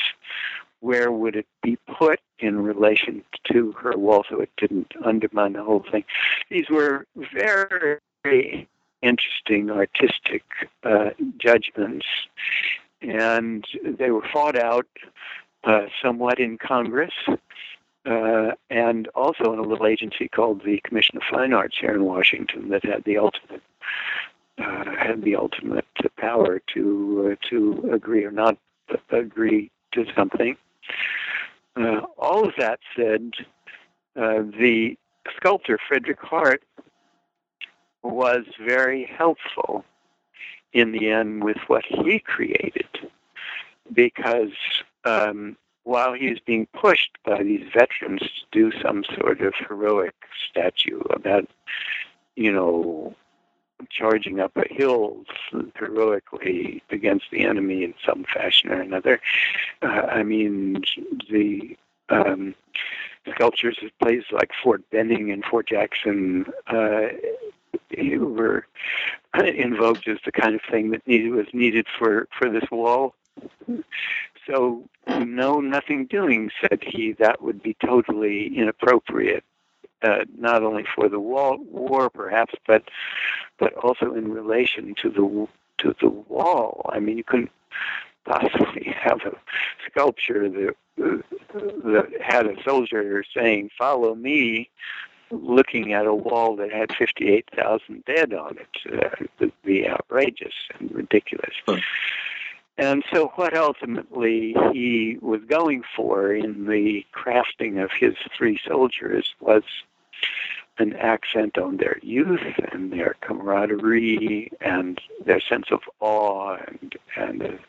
[0.79, 5.63] where would it be put in relation to her wall so it didn't undermine the
[5.63, 6.03] whole thing?
[6.49, 8.67] These were very
[9.01, 10.43] interesting artistic
[10.83, 12.05] uh, judgments,
[13.09, 14.87] and they were fought out
[15.63, 17.13] uh, somewhat in Congress.
[18.05, 22.03] Uh, and also in a little agency called the Commission of Fine Arts here in
[22.03, 23.63] Washington that had the ultimate
[24.59, 25.87] uh, had the ultimate
[26.17, 28.57] power to uh, to agree or not
[29.09, 30.55] agree to something.
[31.75, 33.31] Uh, all of that said,
[34.15, 34.95] uh, the
[35.35, 36.63] sculptor Frederick Hart
[38.03, 39.83] was very helpful
[40.75, 42.87] in the end with what he created
[43.93, 44.51] because
[45.05, 50.15] um, while he was being pushed by these veterans to do some sort of heroic
[50.49, 51.47] statue about,
[52.35, 53.15] you know,
[53.89, 55.23] charging up a hill
[55.75, 59.21] heroically against the enemy in some fashion or another.
[59.81, 60.83] Uh, I mean,
[61.31, 61.77] the
[62.09, 62.53] um,
[63.33, 67.07] sculptures of places like Fort Benning and Fort Jackson uh,
[68.17, 68.65] were
[69.43, 73.15] invoked as the kind of thing that needed, was needed for, for this wall.
[74.47, 77.13] So, no, nothing doing, said he.
[77.13, 79.43] That would be totally inappropriate
[80.05, 82.83] uh, not only for the wall, war perhaps, but
[83.57, 85.47] but also in relation to the
[85.79, 86.89] to the wall.
[86.93, 87.51] I mean, you couldn't
[88.25, 89.35] possibly have a
[89.89, 94.69] sculpture that that had a soldier saying "Follow me,"
[95.31, 99.03] looking at a wall that had fifty-eight thousand dead on it.
[99.03, 101.53] Uh, would be outrageous and ridiculous.
[101.65, 101.77] Huh.
[102.77, 109.33] And so, what ultimately he was going for in the crafting of his three soldiers
[109.39, 109.63] was
[110.77, 112.41] an accent on their youth
[112.73, 117.59] and their camaraderie and their sense of awe and, and a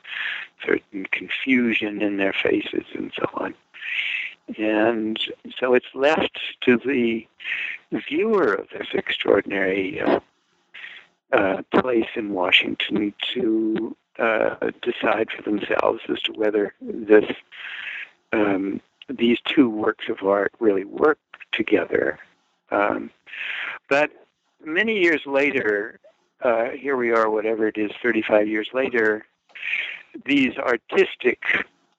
[0.64, 3.54] certain confusion in their faces and so on.
[4.58, 5.18] And
[5.58, 7.26] so it's left to the
[8.08, 10.20] viewer of this extraordinary uh,
[11.32, 17.24] uh, place in Washington to uh, decide for themselves as to whether this
[18.32, 21.18] um, these two works of art really work
[21.52, 22.18] together.
[22.70, 23.10] Um,
[23.88, 24.10] but
[24.64, 26.00] many years later,
[26.42, 29.24] uh, here we are, whatever it is, 35 years later,
[30.24, 31.40] these artistic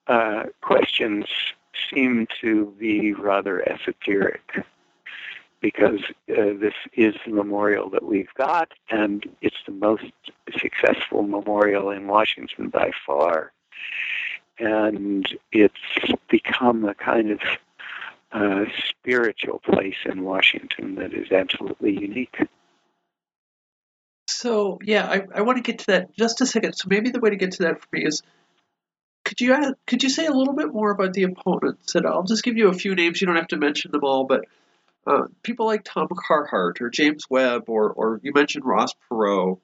[0.06, 1.26] uh, questions
[1.92, 4.64] seem to be rather esoteric
[5.60, 6.00] because
[6.30, 10.04] uh, this is the memorial that we've got, and it's the most
[10.56, 13.52] successful memorial in Washington by far.
[14.58, 15.74] And it's
[16.28, 17.40] become a kind of
[18.32, 22.36] uh, spiritual place in Washington that is absolutely unique.
[24.28, 26.74] So yeah, I, I want to get to that just a second.
[26.74, 28.22] So maybe the way to get to that for me is
[29.28, 31.94] could you add, could you say a little bit more about the opponents?
[31.94, 33.20] And I'll just give you a few names.
[33.20, 34.46] You don't have to mention them all, but
[35.06, 39.58] uh, people like Tom Carhart or James Webb or or you mentioned Ross Perot.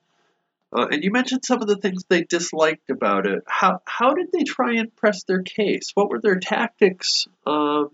[0.70, 3.42] Uh, and you mentioned some of the things they disliked about it.
[3.46, 5.92] How how did they try and press their case?
[5.94, 7.26] What were their tactics?
[7.46, 7.88] Um,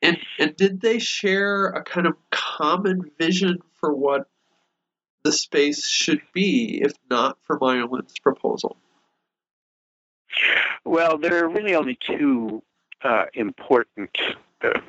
[0.00, 4.28] and and did they share a kind of common vision for what
[5.24, 8.76] the space should be, if not for Maya Lin's proposal?
[10.84, 12.62] Well, there are really only two
[13.02, 14.16] uh, important
[14.62, 14.80] uh,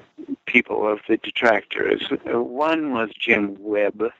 [0.45, 2.01] people of the detractors.
[2.11, 4.11] Uh, one was Jim Webb,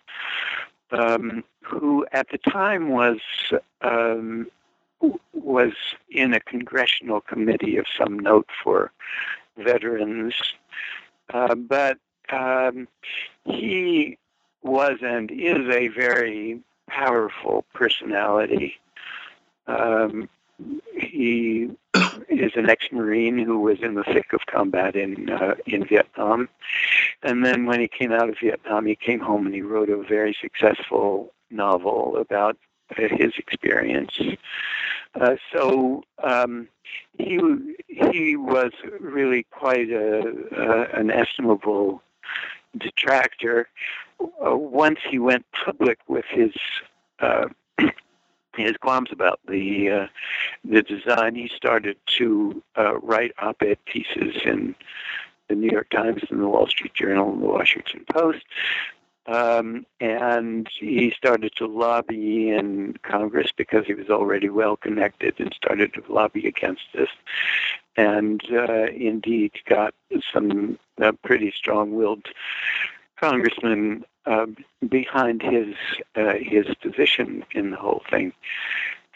[0.92, 3.20] um, who at the time was
[3.82, 4.48] um,
[5.34, 5.74] was
[6.10, 8.92] in a congressional committee of some note for
[9.58, 10.36] veterans
[11.34, 11.98] uh, but
[12.30, 12.88] um,
[13.46, 14.18] he
[14.64, 18.76] was and is a very powerful personality.
[19.68, 20.30] Um,
[20.96, 21.70] he
[22.30, 26.50] is an ex-marine who was in the thick of combat in uh, in Vietnam,
[27.24, 29.98] and then when he came out of Vietnam, he came home and he wrote a
[29.98, 32.58] very successful novel about
[32.96, 34.18] his experience.
[35.20, 36.68] Uh, so um,
[37.18, 37.40] he
[37.88, 40.20] he was really quite a,
[40.56, 42.02] uh, an estimable
[42.78, 43.68] detractor.
[44.20, 46.52] Uh, once he went public with his
[47.20, 47.48] uh,
[48.56, 50.08] his qualms about the uh,
[50.64, 54.76] the design, he started to uh, write op-ed pieces in
[55.48, 58.44] the New York Times and the Wall Street Journal and the Washington Post,
[59.28, 65.54] um, and he started to lobby in Congress because he was already well connected and
[65.54, 67.10] started to lobby against this.
[67.96, 69.94] And uh, indeed got
[70.34, 72.28] some uh, pretty strong willed
[73.18, 74.58] congressmen um,
[74.88, 75.76] behind his
[76.16, 78.34] uh, his position in the whole thing.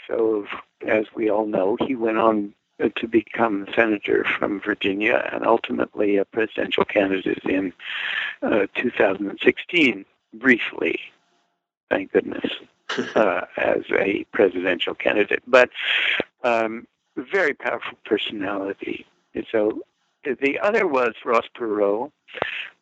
[0.07, 0.45] So,
[0.87, 2.53] as we all know, he went on
[2.95, 7.71] to become senator from Virginia and ultimately a presidential candidate in
[8.41, 10.99] uh, 2016, briefly,
[11.89, 12.45] thank goodness,
[13.15, 15.41] uh, as a presidential candidate.
[15.47, 15.69] But
[16.43, 16.85] um,
[17.15, 19.05] very powerful personality.
[19.33, 19.81] And so
[20.23, 22.11] the other was Ross Perot,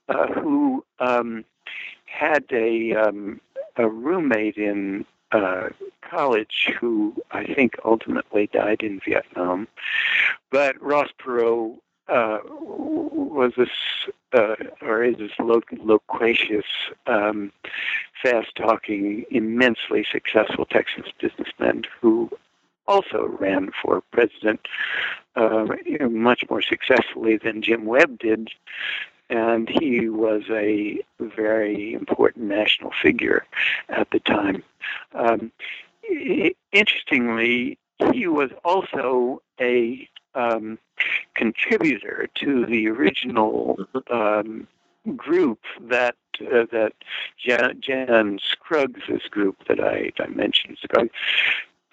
[0.09, 1.45] uh, who um,
[2.13, 3.41] had a um,
[3.75, 5.69] a roommate in uh,
[6.01, 9.67] college who I think ultimately died in Vietnam.
[10.51, 13.69] But Ross Perot uh, was this,
[14.33, 16.65] uh, or is this loquacious,
[17.07, 17.51] um,
[18.21, 22.29] fast-talking, immensely successful Texas businessman who
[22.87, 24.59] also ran for president
[25.35, 28.49] uh, you know, much more successfully than Jim Webb did
[29.33, 33.45] and he was a very important national figure
[33.89, 34.63] at the time.
[35.15, 35.51] Um,
[36.71, 37.79] interestingly,
[38.11, 40.77] he was also a um,
[41.33, 43.79] contributor to the original
[44.11, 44.67] um,
[45.15, 46.93] group that uh, that
[47.37, 51.11] Jan, Jan Scruggs' group that I, I mentioned, Scruggs,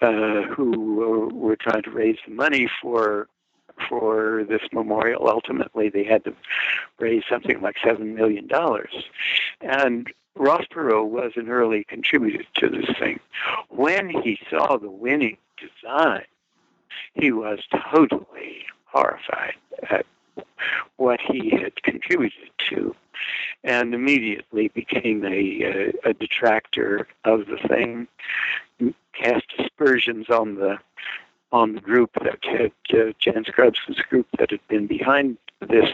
[0.01, 3.27] uh, who were trying to raise money for
[3.87, 5.27] for this memorial.
[5.27, 6.33] Ultimately, they had to
[6.99, 8.49] raise something like $7 million.
[9.61, 13.19] And Ross Perot was an early contributor to this thing.
[13.69, 16.25] When he saw the winning design,
[17.13, 17.59] he was
[17.93, 19.55] totally horrified
[19.89, 20.05] at
[20.97, 22.95] what he had contributed to
[23.63, 28.07] and immediately became a, a, a detractor of the thing,
[29.13, 30.77] cast aspersions on the
[31.51, 33.79] on the group that had uh, Jan Scruggs'
[34.09, 35.89] group that had been behind this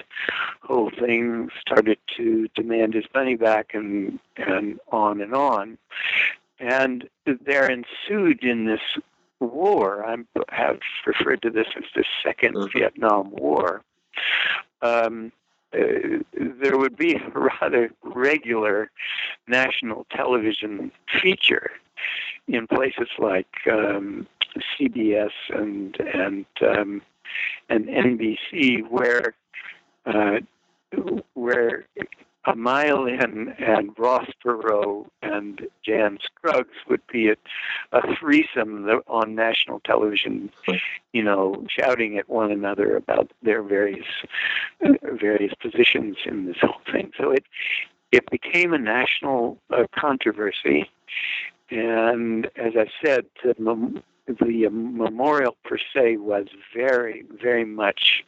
[0.61, 5.77] whole thing started to demand his money back and and on and on.
[6.59, 8.81] And there ensued in this
[9.39, 10.17] war, I
[10.49, 12.77] have referred to this as the 2nd mm-hmm.
[12.77, 13.83] Vietnam War.
[14.81, 15.31] Um,
[15.73, 18.89] uh, there would be a rather regular
[19.47, 20.91] national television
[21.21, 21.71] feature
[22.47, 24.25] in places like um,
[24.79, 27.01] CBS and and um,
[27.69, 29.33] and NBC, where
[30.05, 30.39] uh,
[31.33, 31.85] where
[32.55, 37.39] Maya Lin and Ross Perot and Jan Scruggs would be at
[37.91, 40.49] a threesome on national television,
[41.11, 44.05] you know, shouting at one another about their various
[45.19, 47.11] various positions in this whole thing.
[47.17, 47.43] So it
[48.11, 50.89] it became a national uh, controversy,
[51.69, 53.55] and as I said, the
[54.27, 58.23] the memorial per se was very, very much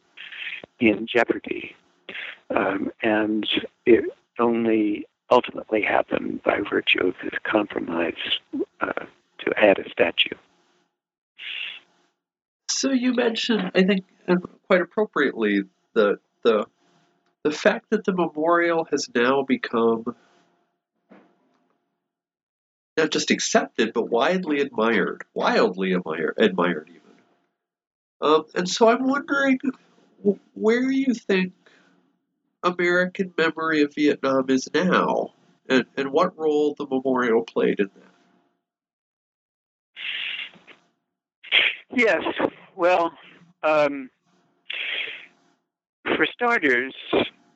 [0.78, 1.76] in jeopardy.
[2.54, 3.46] Um, and
[3.86, 4.04] it
[4.38, 8.14] only ultimately happened by virtue of this compromise
[8.80, 9.04] uh,
[9.38, 10.34] to add a statue.
[12.68, 14.04] So you mentioned, I think,
[14.66, 15.62] quite appropriately,
[15.94, 16.66] the the
[17.44, 20.04] the fact that the memorial has now become
[23.00, 27.00] not just accepted, but widely admired, wildly admired, admired even.
[28.20, 29.58] Um, and so I'm wondering
[30.54, 31.54] where you think
[32.62, 35.32] American memory of Vietnam is now,
[35.68, 38.04] and, and what role the memorial played in that.
[41.92, 42.22] Yes,
[42.76, 43.12] well,
[43.62, 44.10] um,
[46.04, 46.94] for starters,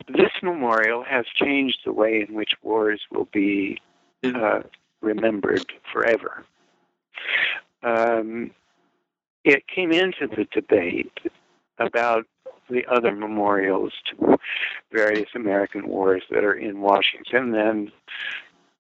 [0.09, 3.79] this memorial has changed the way in which wars will be
[4.25, 4.63] uh,
[5.05, 6.45] remembered forever.
[7.83, 8.51] Um,
[9.45, 11.13] it came into the debate
[11.79, 12.27] about
[12.71, 14.39] the other memorials to
[14.91, 17.93] various American wars that are in Washington, and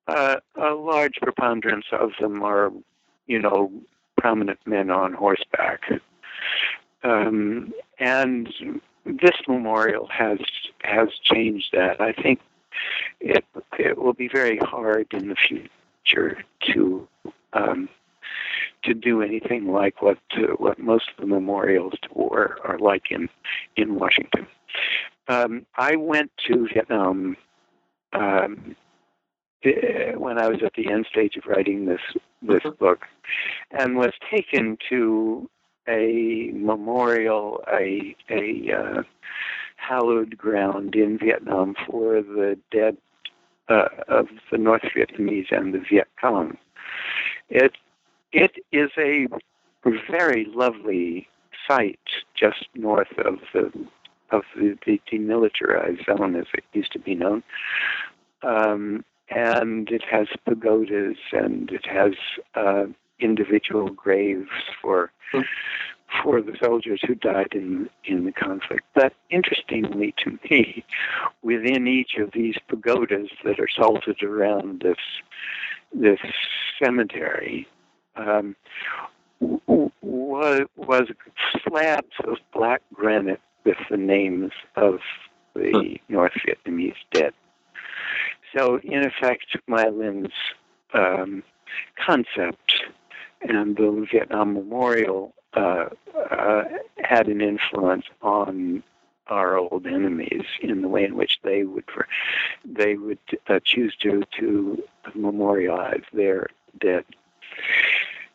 [0.09, 2.72] uh, a large preponderance of them are,
[3.27, 3.70] you know,
[4.16, 5.83] prominent men on horseback.
[7.03, 8.49] Um, and
[9.05, 10.39] this memorial has
[10.83, 12.01] has changed that.
[12.01, 12.41] I think
[13.20, 13.45] it
[13.79, 15.68] it will be very hard in the future
[16.07, 17.09] to
[17.52, 17.88] um,
[18.84, 23.11] to do anything like what uh, what most of the memorials to war are like
[23.11, 23.28] in
[23.76, 24.46] in Washington.
[25.28, 27.36] Um, I went to Vietnam
[28.12, 28.76] um,
[29.62, 32.00] when I was at the end stage of writing this
[32.42, 32.84] this mm-hmm.
[32.84, 33.07] book,
[33.70, 35.48] and was taken to
[35.88, 39.02] a memorial, a a uh,
[39.76, 42.96] hallowed ground in Vietnam for the dead
[43.68, 46.56] uh, of the North Vietnamese and the Viet Cong.
[47.48, 47.72] It
[48.32, 49.28] it is a
[50.10, 51.28] very lovely
[51.68, 51.98] site
[52.34, 53.72] just north of the
[54.30, 57.42] of the, the demilitarized zone, as it used to be known.
[58.42, 62.12] Um, and it has pagodas and it has
[62.54, 62.86] uh,
[63.20, 64.48] individual graves
[64.82, 65.10] for
[66.22, 68.84] for the soldiers who died in in the conflict.
[68.94, 70.84] But interestingly to me,
[71.42, 74.96] within each of these pagodas that are salted around this
[75.92, 76.20] this
[76.82, 77.66] cemetery,
[78.16, 78.56] um,
[79.40, 81.08] was was
[81.66, 85.00] slabs of black granite with the names of
[85.54, 87.32] the North Vietnamese dead.
[88.56, 90.32] So, in effect, Maya Lin's
[90.92, 91.42] um,
[92.04, 92.84] concept
[93.42, 95.88] and the Vietnam Memorial uh,
[96.30, 96.64] uh,
[96.98, 98.82] had an influence on
[99.28, 101.84] our old enemies in the way in which they would
[102.64, 104.82] they would uh, choose to to
[105.14, 106.48] memorialize their
[106.78, 107.05] dead.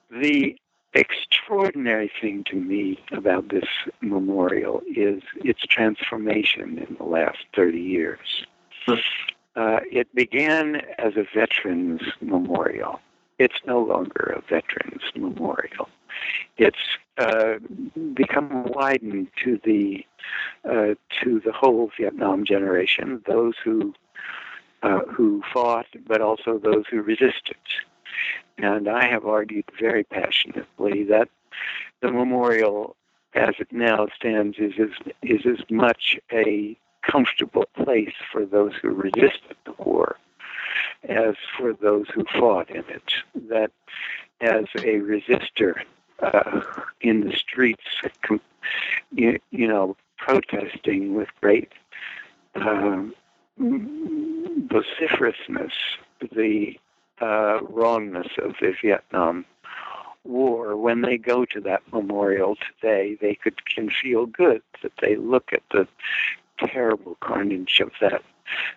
[0.10, 0.58] The
[0.94, 3.68] extraordinary thing to me about this
[4.02, 8.46] memorial is its transformation in the last 30 years.
[8.88, 13.00] Uh, it began as a veterans memorial.
[13.38, 15.90] It's no longer a veterans memorial.
[16.58, 16.78] It's
[17.18, 17.56] uh,
[18.14, 20.06] become widened to the
[20.66, 23.94] uh, to the whole Vietnam generation, those who
[24.84, 27.58] uh, who fought, but also those who resisted.
[28.58, 31.30] And I have argued very passionately that
[32.02, 32.96] the memorial,
[33.34, 38.90] as it now stands, is as, is as much a comfortable place for those who
[38.90, 40.18] resisted the war
[41.08, 43.14] as for those who fought in it.
[43.50, 43.72] That
[44.42, 45.82] as a resistor
[46.22, 46.62] uh,
[47.02, 47.84] in the streets,
[49.12, 51.72] you, you, know, protesting with great
[52.56, 53.14] um,
[53.58, 55.74] vociferousness
[56.34, 56.78] the
[57.22, 59.46] uh, wrongness of the Vietnam
[60.26, 65.16] War, when they go to that memorial today, they could can feel good that they
[65.16, 65.88] look at the
[66.60, 68.22] terrible carnage of that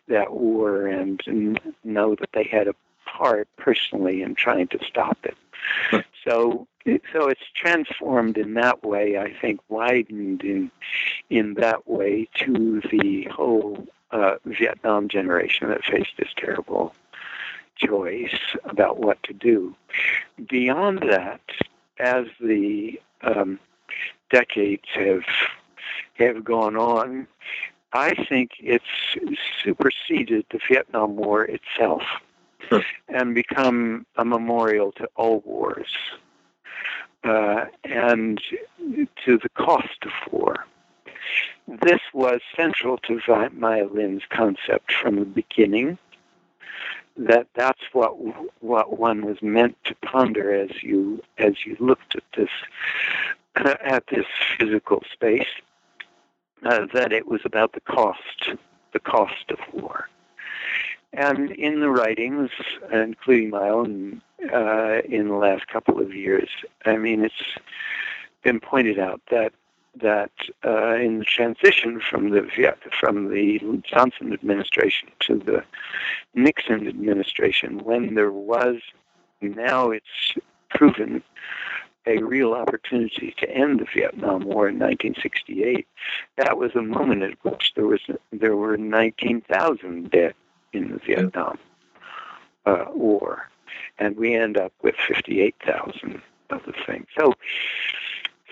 [0.06, 2.74] that war and, and know that they had a
[3.06, 6.04] part personally in trying to stop it.
[6.24, 6.66] So
[7.12, 9.18] so it's transformed in that way.
[9.18, 10.70] I think widened in
[11.30, 16.94] in that way to the whole uh, Vietnam generation that faced this terrible
[17.76, 19.74] choice about what to do.
[20.48, 21.40] Beyond that,
[21.98, 23.58] as the um,
[24.30, 25.24] decades have
[26.14, 27.26] have gone on,
[27.92, 28.84] I think it's
[29.62, 32.02] superseded the Vietnam War itself
[33.08, 35.96] and become a memorial to all wars
[37.24, 38.40] uh, and
[39.24, 40.66] to the cost of war.
[41.68, 43.20] This was central to
[43.52, 45.98] Maya Lin's concept from the beginning
[47.16, 48.12] that that's what
[48.62, 52.48] what one was meant to ponder as you as you looked at this
[53.84, 54.24] at this
[54.58, 55.46] physical space
[56.64, 58.50] uh, that it was about the cost
[58.92, 60.08] the cost of war
[61.12, 62.50] and in the writings
[62.92, 66.48] including my own uh, in the last couple of years
[66.86, 67.42] i mean it's
[68.42, 69.52] been pointed out that
[70.00, 70.30] that
[70.64, 72.48] uh, in the transition from the
[72.98, 75.62] from the Johnson administration to the
[76.34, 78.76] Nixon administration, when there was
[79.40, 80.34] now it's
[80.70, 81.22] proven
[82.06, 85.86] a real opportunity to end the Vietnam War in 1968,
[86.36, 88.00] that was a moment at which there was
[88.32, 90.34] there were 19,000 dead
[90.72, 91.58] in the Vietnam
[92.66, 93.48] uh, War,
[93.98, 97.06] and we end up with 58,000 of the thing.
[97.18, 97.34] So,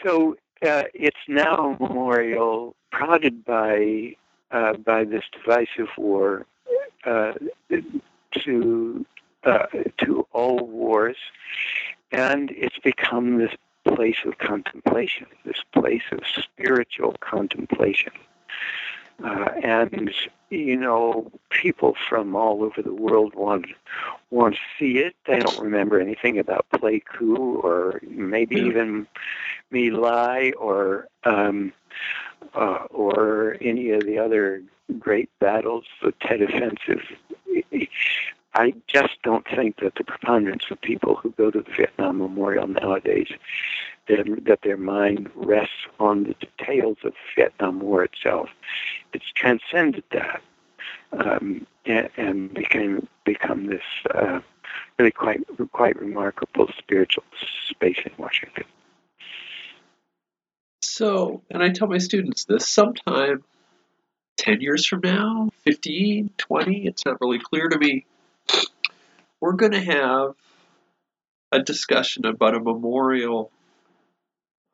[0.04, 4.16] so uh, it's now a memorial prodded by
[4.50, 6.44] uh, by this divisive war
[7.04, 7.34] uh,
[8.32, 9.06] to
[9.44, 9.66] uh,
[9.98, 11.16] to all wars,
[12.12, 13.54] and it's become this
[13.84, 18.12] place of contemplation, this place of spiritual contemplation.
[19.22, 20.12] Uh, and
[20.50, 23.66] you know, people from all over the world want
[24.30, 25.14] want to see it.
[25.26, 29.06] They don't remember anything about Pleiku or maybe even
[29.70, 31.72] My Lai or um,
[32.54, 34.62] uh, or any of the other
[34.98, 37.02] great battles, the Tet Offensive.
[38.54, 42.66] I just don't think that the preponderance of people who go to the Vietnam Memorial
[42.66, 43.28] nowadays
[44.08, 48.48] that, that their mind rests on the details of Vietnam War itself.
[49.12, 50.42] It's transcended that
[51.12, 53.82] um, and, became become this
[54.14, 54.40] uh,
[54.98, 55.40] really quite
[55.72, 57.24] quite remarkable spiritual
[57.68, 58.64] space in Washington.
[60.82, 63.42] So, and I tell my students this sometime
[64.38, 68.06] 10 years from now, 15, 20, it's not really clear to me.
[69.40, 70.34] We're going to have
[71.52, 73.50] a discussion about a memorial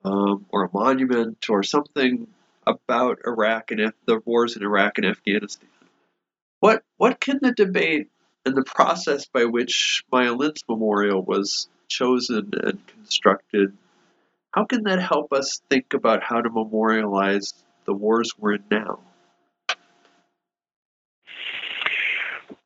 [0.05, 2.29] um, or a monument or something
[2.67, 5.69] about Iraq and the wars in Iraq and Afghanistan.
[6.61, 8.09] What what can the debate
[8.47, 13.77] and the process by which Maya Lin's memorial was chosen and constructed,
[14.53, 17.53] how can that help us think about how to memorialize
[17.85, 19.01] the wars we're in now?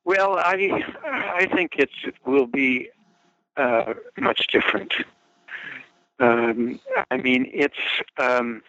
[0.05, 1.91] Well, I I think it
[2.27, 2.91] will be
[3.57, 4.93] uh, much different.
[6.19, 6.81] Um,
[7.11, 7.79] I mean, it's
[8.19, 8.63] um,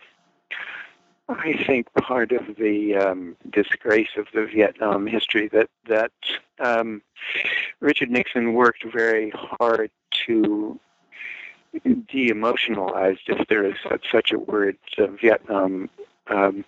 [1.39, 6.11] I think part of the um, disgrace of the Vietnam history that that
[6.59, 7.01] um,
[7.79, 9.91] Richard Nixon worked very hard
[10.27, 10.79] to
[12.07, 13.75] de-emotionalize, if there is
[14.11, 15.89] such a word, the Vietnam
[16.27, 16.65] um,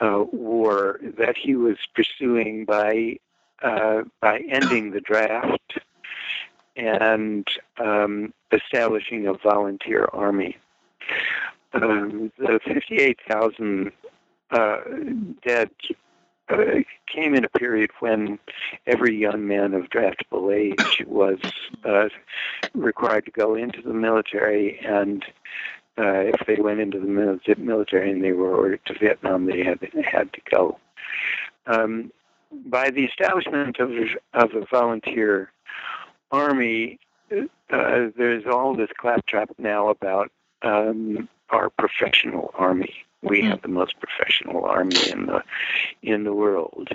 [0.00, 3.18] uh, war that he was pursuing by
[3.62, 5.78] uh, by ending the draft
[6.76, 7.46] and
[7.78, 10.56] um, establishing a volunteer army.
[11.82, 13.92] Um, the 58,000
[14.50, 14.76] uh,
[15.46, 15.70] dead
[16.48, 16.56] uh,
[17.12, 18.38] came in a period when
[18.86, 21.38] every young man of draftable age was
[21.84, 22.08] uh,
[22.74, 25.24] required to go into the military, and
[25.98, 29.80] uh, if they went into the military and they were ordered to Vietnam, they had
[30.04, 30.78] had to go.
[31.66, 32.12] Um,
[32.66, 33.90] by the establishment of
[34.34, 35.50] of a volunteer
[36.30, 37.00] army,
[37.32, 40.30] uh, there's all this claptrap now about
[40.62, 42.94] um, our professional army.
[43.22, 43.48] We hmm.
[43.48, 45.42] have the most professional army in the
[46.02, 46.88] in the world,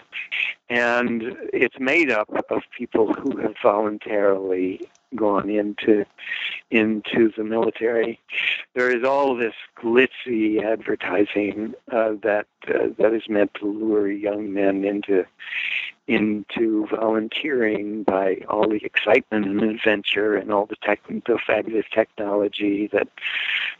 [0.69, 6.05] and it's made up of people who have voluntarily gone into
[6.69, 8.19] into the military.
[8.75, 14.53] There is all this glitzy advertising uh, that uh, that is meant to lure young
[14.53, 15.25] men into
[16.11, 22.89] into volunteering by all the excitement and adventure and all the, tech, the fabulous technology
[22.91, 23.07] that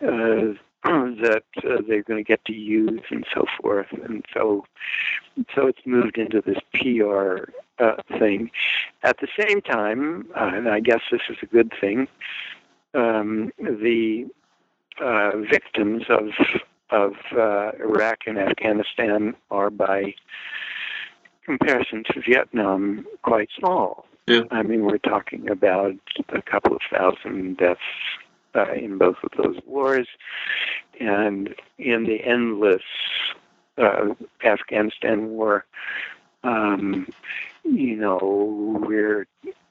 [0.01, 0.53] uh,
[0.83, 3.85] that uh, they're going to get to use and so forth.
[3.91, 4.65] And so,
[5.53, 8.49] so it's moved into this PR uh, thing.
[9.03, 12.07] At the same time, and I guess this is a good thing,
[12.95, 14.25] um, the
[14.99, 16.29] uh, victims of
[16.91, 20.13] of uh, Iraq and Afghanistan are by
[21.45, 24.05] comparison to Vietnam quite small.
[24.27, 24.43] Yeah.
[24.51, 25.95] I mean, we're talking about
[26.29, 27.79] a couple of thousand deaths
[28.55, 30.07] uh, in both of those wars,
[30.99, 32.83] and in the endless
[33.77, 34.09] uh,
[34.43, 35.65] Afghanistan war,
[36.43, 37.07] um,
[37.63, 39.27] you know, we're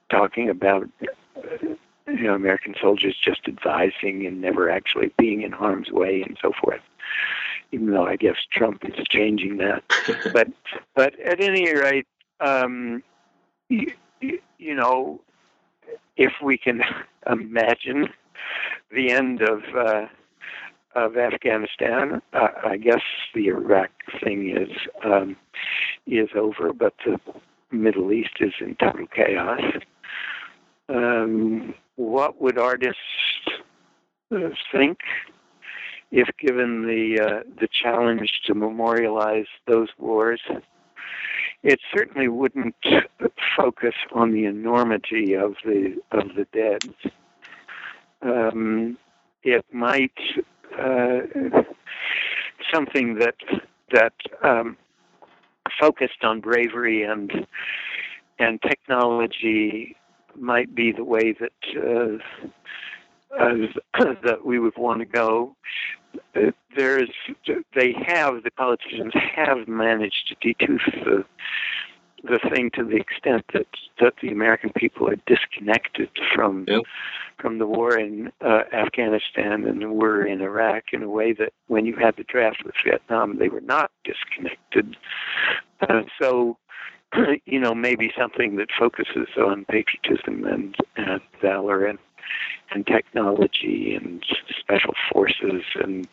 [0.09, 1.75] talking about uh,
[2.07, 6.51] you know American soldiers just advising and never actually being in harm's way and so
[6.61, 6.81] forth.
[7.71, 9.83] Even though I guess Trump is changing that,
[10.33, 10.47] but
[10.95, 12.07] but at any rate,
[12.39, 13.01] um,
[13.69, 13.93] you,
[14.57, 15.21] you know,
[16.17, 16.81] if we can
[17.29, 18.09] imagine
[18.91, 20.07] the end of uh,
[20.95, 22.21] of Afghanistan.
[22.33, 23.01] Uh, I guess
[23.33, 23.91] the Iraq
[24.23, 24.69] thing is
[25.03, 25.35] um,
[26.07, 27.19] is over, but the
[27.71, 29.61] Middle East is in total chaos.
[30.89, 32.99] Um, what would artists
[34.31, 34.99] uh, think
[36.11, 40.41] if given the uh, the challenge to memorialize those wars?
[41.63, 42.75] It certainly wouldn't
[43.55, 47.11] focus on the enormity of the of the dead
[48.21, 48.97] um,
[49.43, 50.17] it might
[50.79, 51.19] uh,
[52.73, 53.35] something that
[53.91, 54.77] that um,
[55.79, 57.47] focused on bravery and
[58.39, 59.95] and technology
[60.35, 65.55] might be the way that uh, uh, that we would want to go.
[66.75, 67.09] There's
[67.75, 71.25] they have the politicians have managed to detooth the
[72.23, 73.67] the thing to the extent that
[73.99, 76.81] that the American people are disconnected from yep.
[77.39, 81.53] from the war in uh, Afghanistan and the war in Iraq in a way that
[81.67, 84.95] when you had the draft with Vietnam, they were not disconnected.
[85.81, 86.57] Uh, so,
[87.45, 91.97] you know, maybe something that focuses on patriotism and, and valor and
[92.71, 94.23] and technology and
[94.59, 96.07] special forces and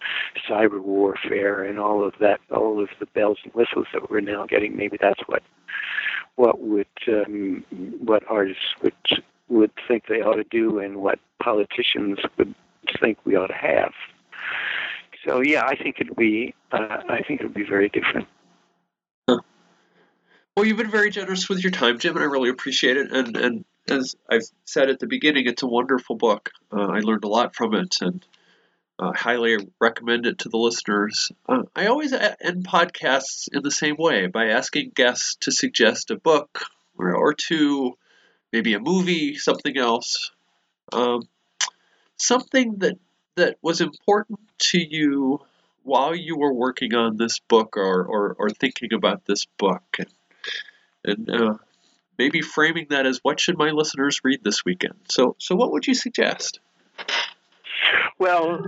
[0.49, 4.47] cyber warfare and all of that, all of the bells and whistles that we're now
[4.47, 4.77] getting.
[4.77, 5.43] Maybe that's what
[6.37, 7.65] what would um,
[8.01, 8.95] what artists would
[9.49, 12.55] would think they ought to do and what politicians would
[13.01, 13.93] think we ought to have.
[15.27, 18.29] So yeah, I think it'd be uh, I think it'd be very different.
[20.59, 23.13] Well, you've been very generous with your time, Jim, and I really appreciate it.
[23.13, 26.51] And and as I've said at the beginning, it's a wonderful book.
[26.73, 28.25] Uh, I learned a lot from it, and
[28.99, 31.31] uh, highly recommend it to the listeners.
[31.49, 36.17] Uh, I always end podcasts in the same way by asking guests to suggest a
[36.17, 36.65] book
[36.97, 37.97] or, or two,
[38.53, 40.31] maybe a movie, something else,
[40.93, 41.23] um,
[42.17, 42.99] something that
[43.37, 45.41] that was important to you
[45.85, 49.85] while you were working on this book or, or, or thinking about this book.
[49.99, 50.09] And,
[51.05, 51.55] and uh,
[52.19, 54.95] maybe framing that as what should my listeners read this weekend.
[55.09, 56.61] So, so what would you suggest?
[58.19, 58.67] Well,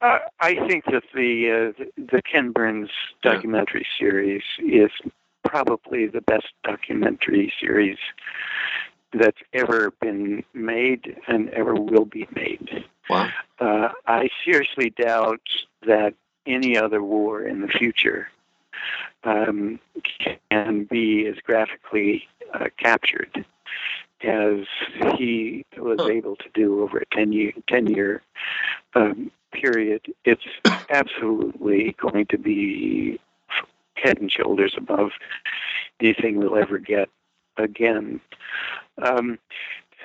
[0.00, 2.90] uh, I think that the uh, the Ken Burns
[3.22, 4.06] documentary yeah.
[4.06, 4.90] series is
[5.44, 7.98] probably the best documentary series
[9.12, 12.84] that's ever been made and ever will be made.
[13.10, 13.28] Wow.
[13.58, 15.42] Uh, I seriously doubt
[15.86, 16.14] that
[16.46, 18.28] any other war in the future
[19.24, 19.78] um,
[20.50, 23.44] can be as graphically uh, captured
[24.22, 24.66] as
[25.16, 28.22] he was able to do over a 10 year, 10 year
[28.94, 30.00] um, period.
[30.24, 30.44] It's
[30.90, 33.20] absolutely going to be
[33.94, 35.10] head and shoulders above
[36.00, 37.08] anything we'll ever get
[37.56, 38.20] again.
[39.00, 39.38] Um,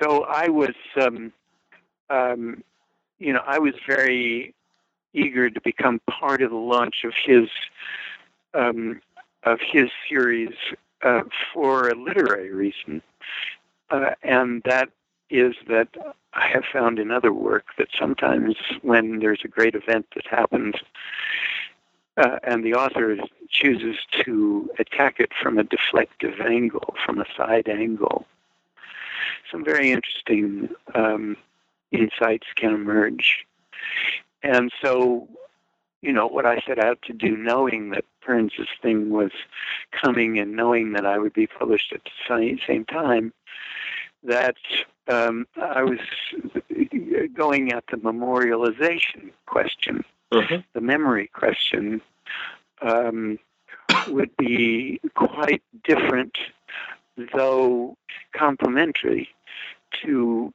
[0.00, 1.32] so I was, um,
[2.10, 2.62] um,
[3.18, 4.54] you know, I was very
[5.12, 7.48] eager to become part of the launch of his
[8.54, 9.00] um,
[9.44, 10.54] of his series
[11.02, 11.22] uh,
[11.52, 13.02] for a literary reason,
[13.90, 14.90] uh, and that
[15.30, 15.88] is that
[16.34, 20.74] I have found in other work that sometimes when there's a great event that happens
[22.16, 23.16] uh, and the author
[23.48, 28.26] chooses to attack it from a deflective angle, from a side angle,
[29.50, 31.36] some very interesting um,
[31.92, 33.46] insights can emerge.
[34.42, 35.28] And so,
[36.02, 39.32] you know, what I set out to do, knowing that Burns's thing was
[39.92, 43.32] coming and knowing that I would be published at the same time,
[44.22, 44.56] that
[45.08, 45.98] um, I was
[47.34, 50.58] going at the memorialization question, uh-huh.
[50.72, 52.00] the memory question,
[52.82, 53.38] um,
[54.08, 56.36] would be quite different,
[57.34, 57.96] though
[58.32, 59.28] complementary,
[60.02, 60.52] to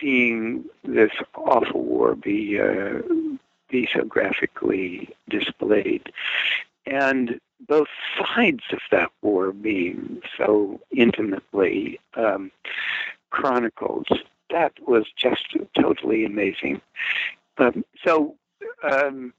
[0.00, 3.00] seeing this awful war be uh,
[3.68, 6.12] be so graphically displayed,
[6.86, 7.88] and both
[8.18, 12.50] sides of that war being so intimately um,
[13.30, 14.08] chronicled.
[14.50, 16.80] That was just totally amazing.
[17.58, 18.36] Um, so,
[18.82, 19.34] um,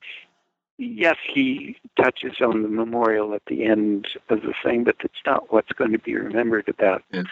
[0.78, 5.52] yes, he touches on the memorial at the end of the thing, but it's not
[5.52, 7.04] what's going to be remembered about.
[7.12, 7.24] Yeah.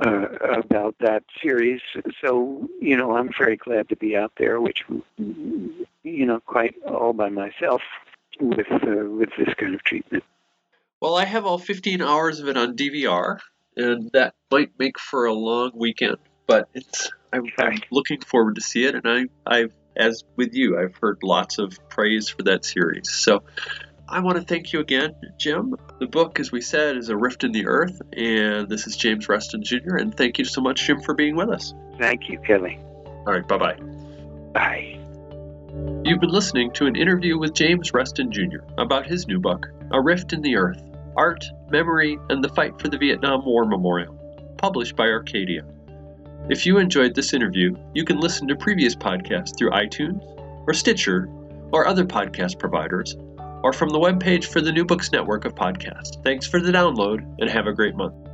[0.00, 1.80] Uh, about that series.
[2.24, 4.84] So, you know, I'm very glad to be out there, which,
[5.16, 5.86] you
[6.24, 7.82] know, quite all by myself
[8.40, 10.22] with uh, with this kind of treatment.
[11.00, 13.38] Well, I have all 15 hours of it on DVR,
[13.76, 16.18] and that might make for a long weekend.
[16.46, 20.78] But it's I'm, I'm looking forward to see it, and I I've as with you,
[20.78, 23.10] I've heard lots of praise for that series.
[23.10, 23.42] So
[24.10, 25.74] I want to thank you again, Jim.
[26.00, 29.28] The book, as we said, is A Rift in the Earth, and this is James
[29.28, 31.74] Reston Jr., and thank you so much, Jim, for being with us.
[31.98, 32.80] Thank you, Kelly.
[33.04, 33.76] All right, bye bye.
[34.54, 34.98] Bye.
[36.04, 38.60] You've been listening to an interview with James Reston Jr.
[38.78, 40.82] about his new book, A Rift in the Earth
[41.14, 44.14] Art, Memory, and the Fight for the Vietnam War Memorial,
[44.56, 45.66] published by Arcadia.
[46.48, 50.22] If you enjoyed this interview, you can listen to previous podcasts through iTunes
[50.66, 51.28] or Stitcher
[51.72, 53.14] or other podcast providers
[53.62, 56.22] or from the webpage for the New Books Network of podcasts.
[56.24, 58.27] Thanks for the download and have a great month.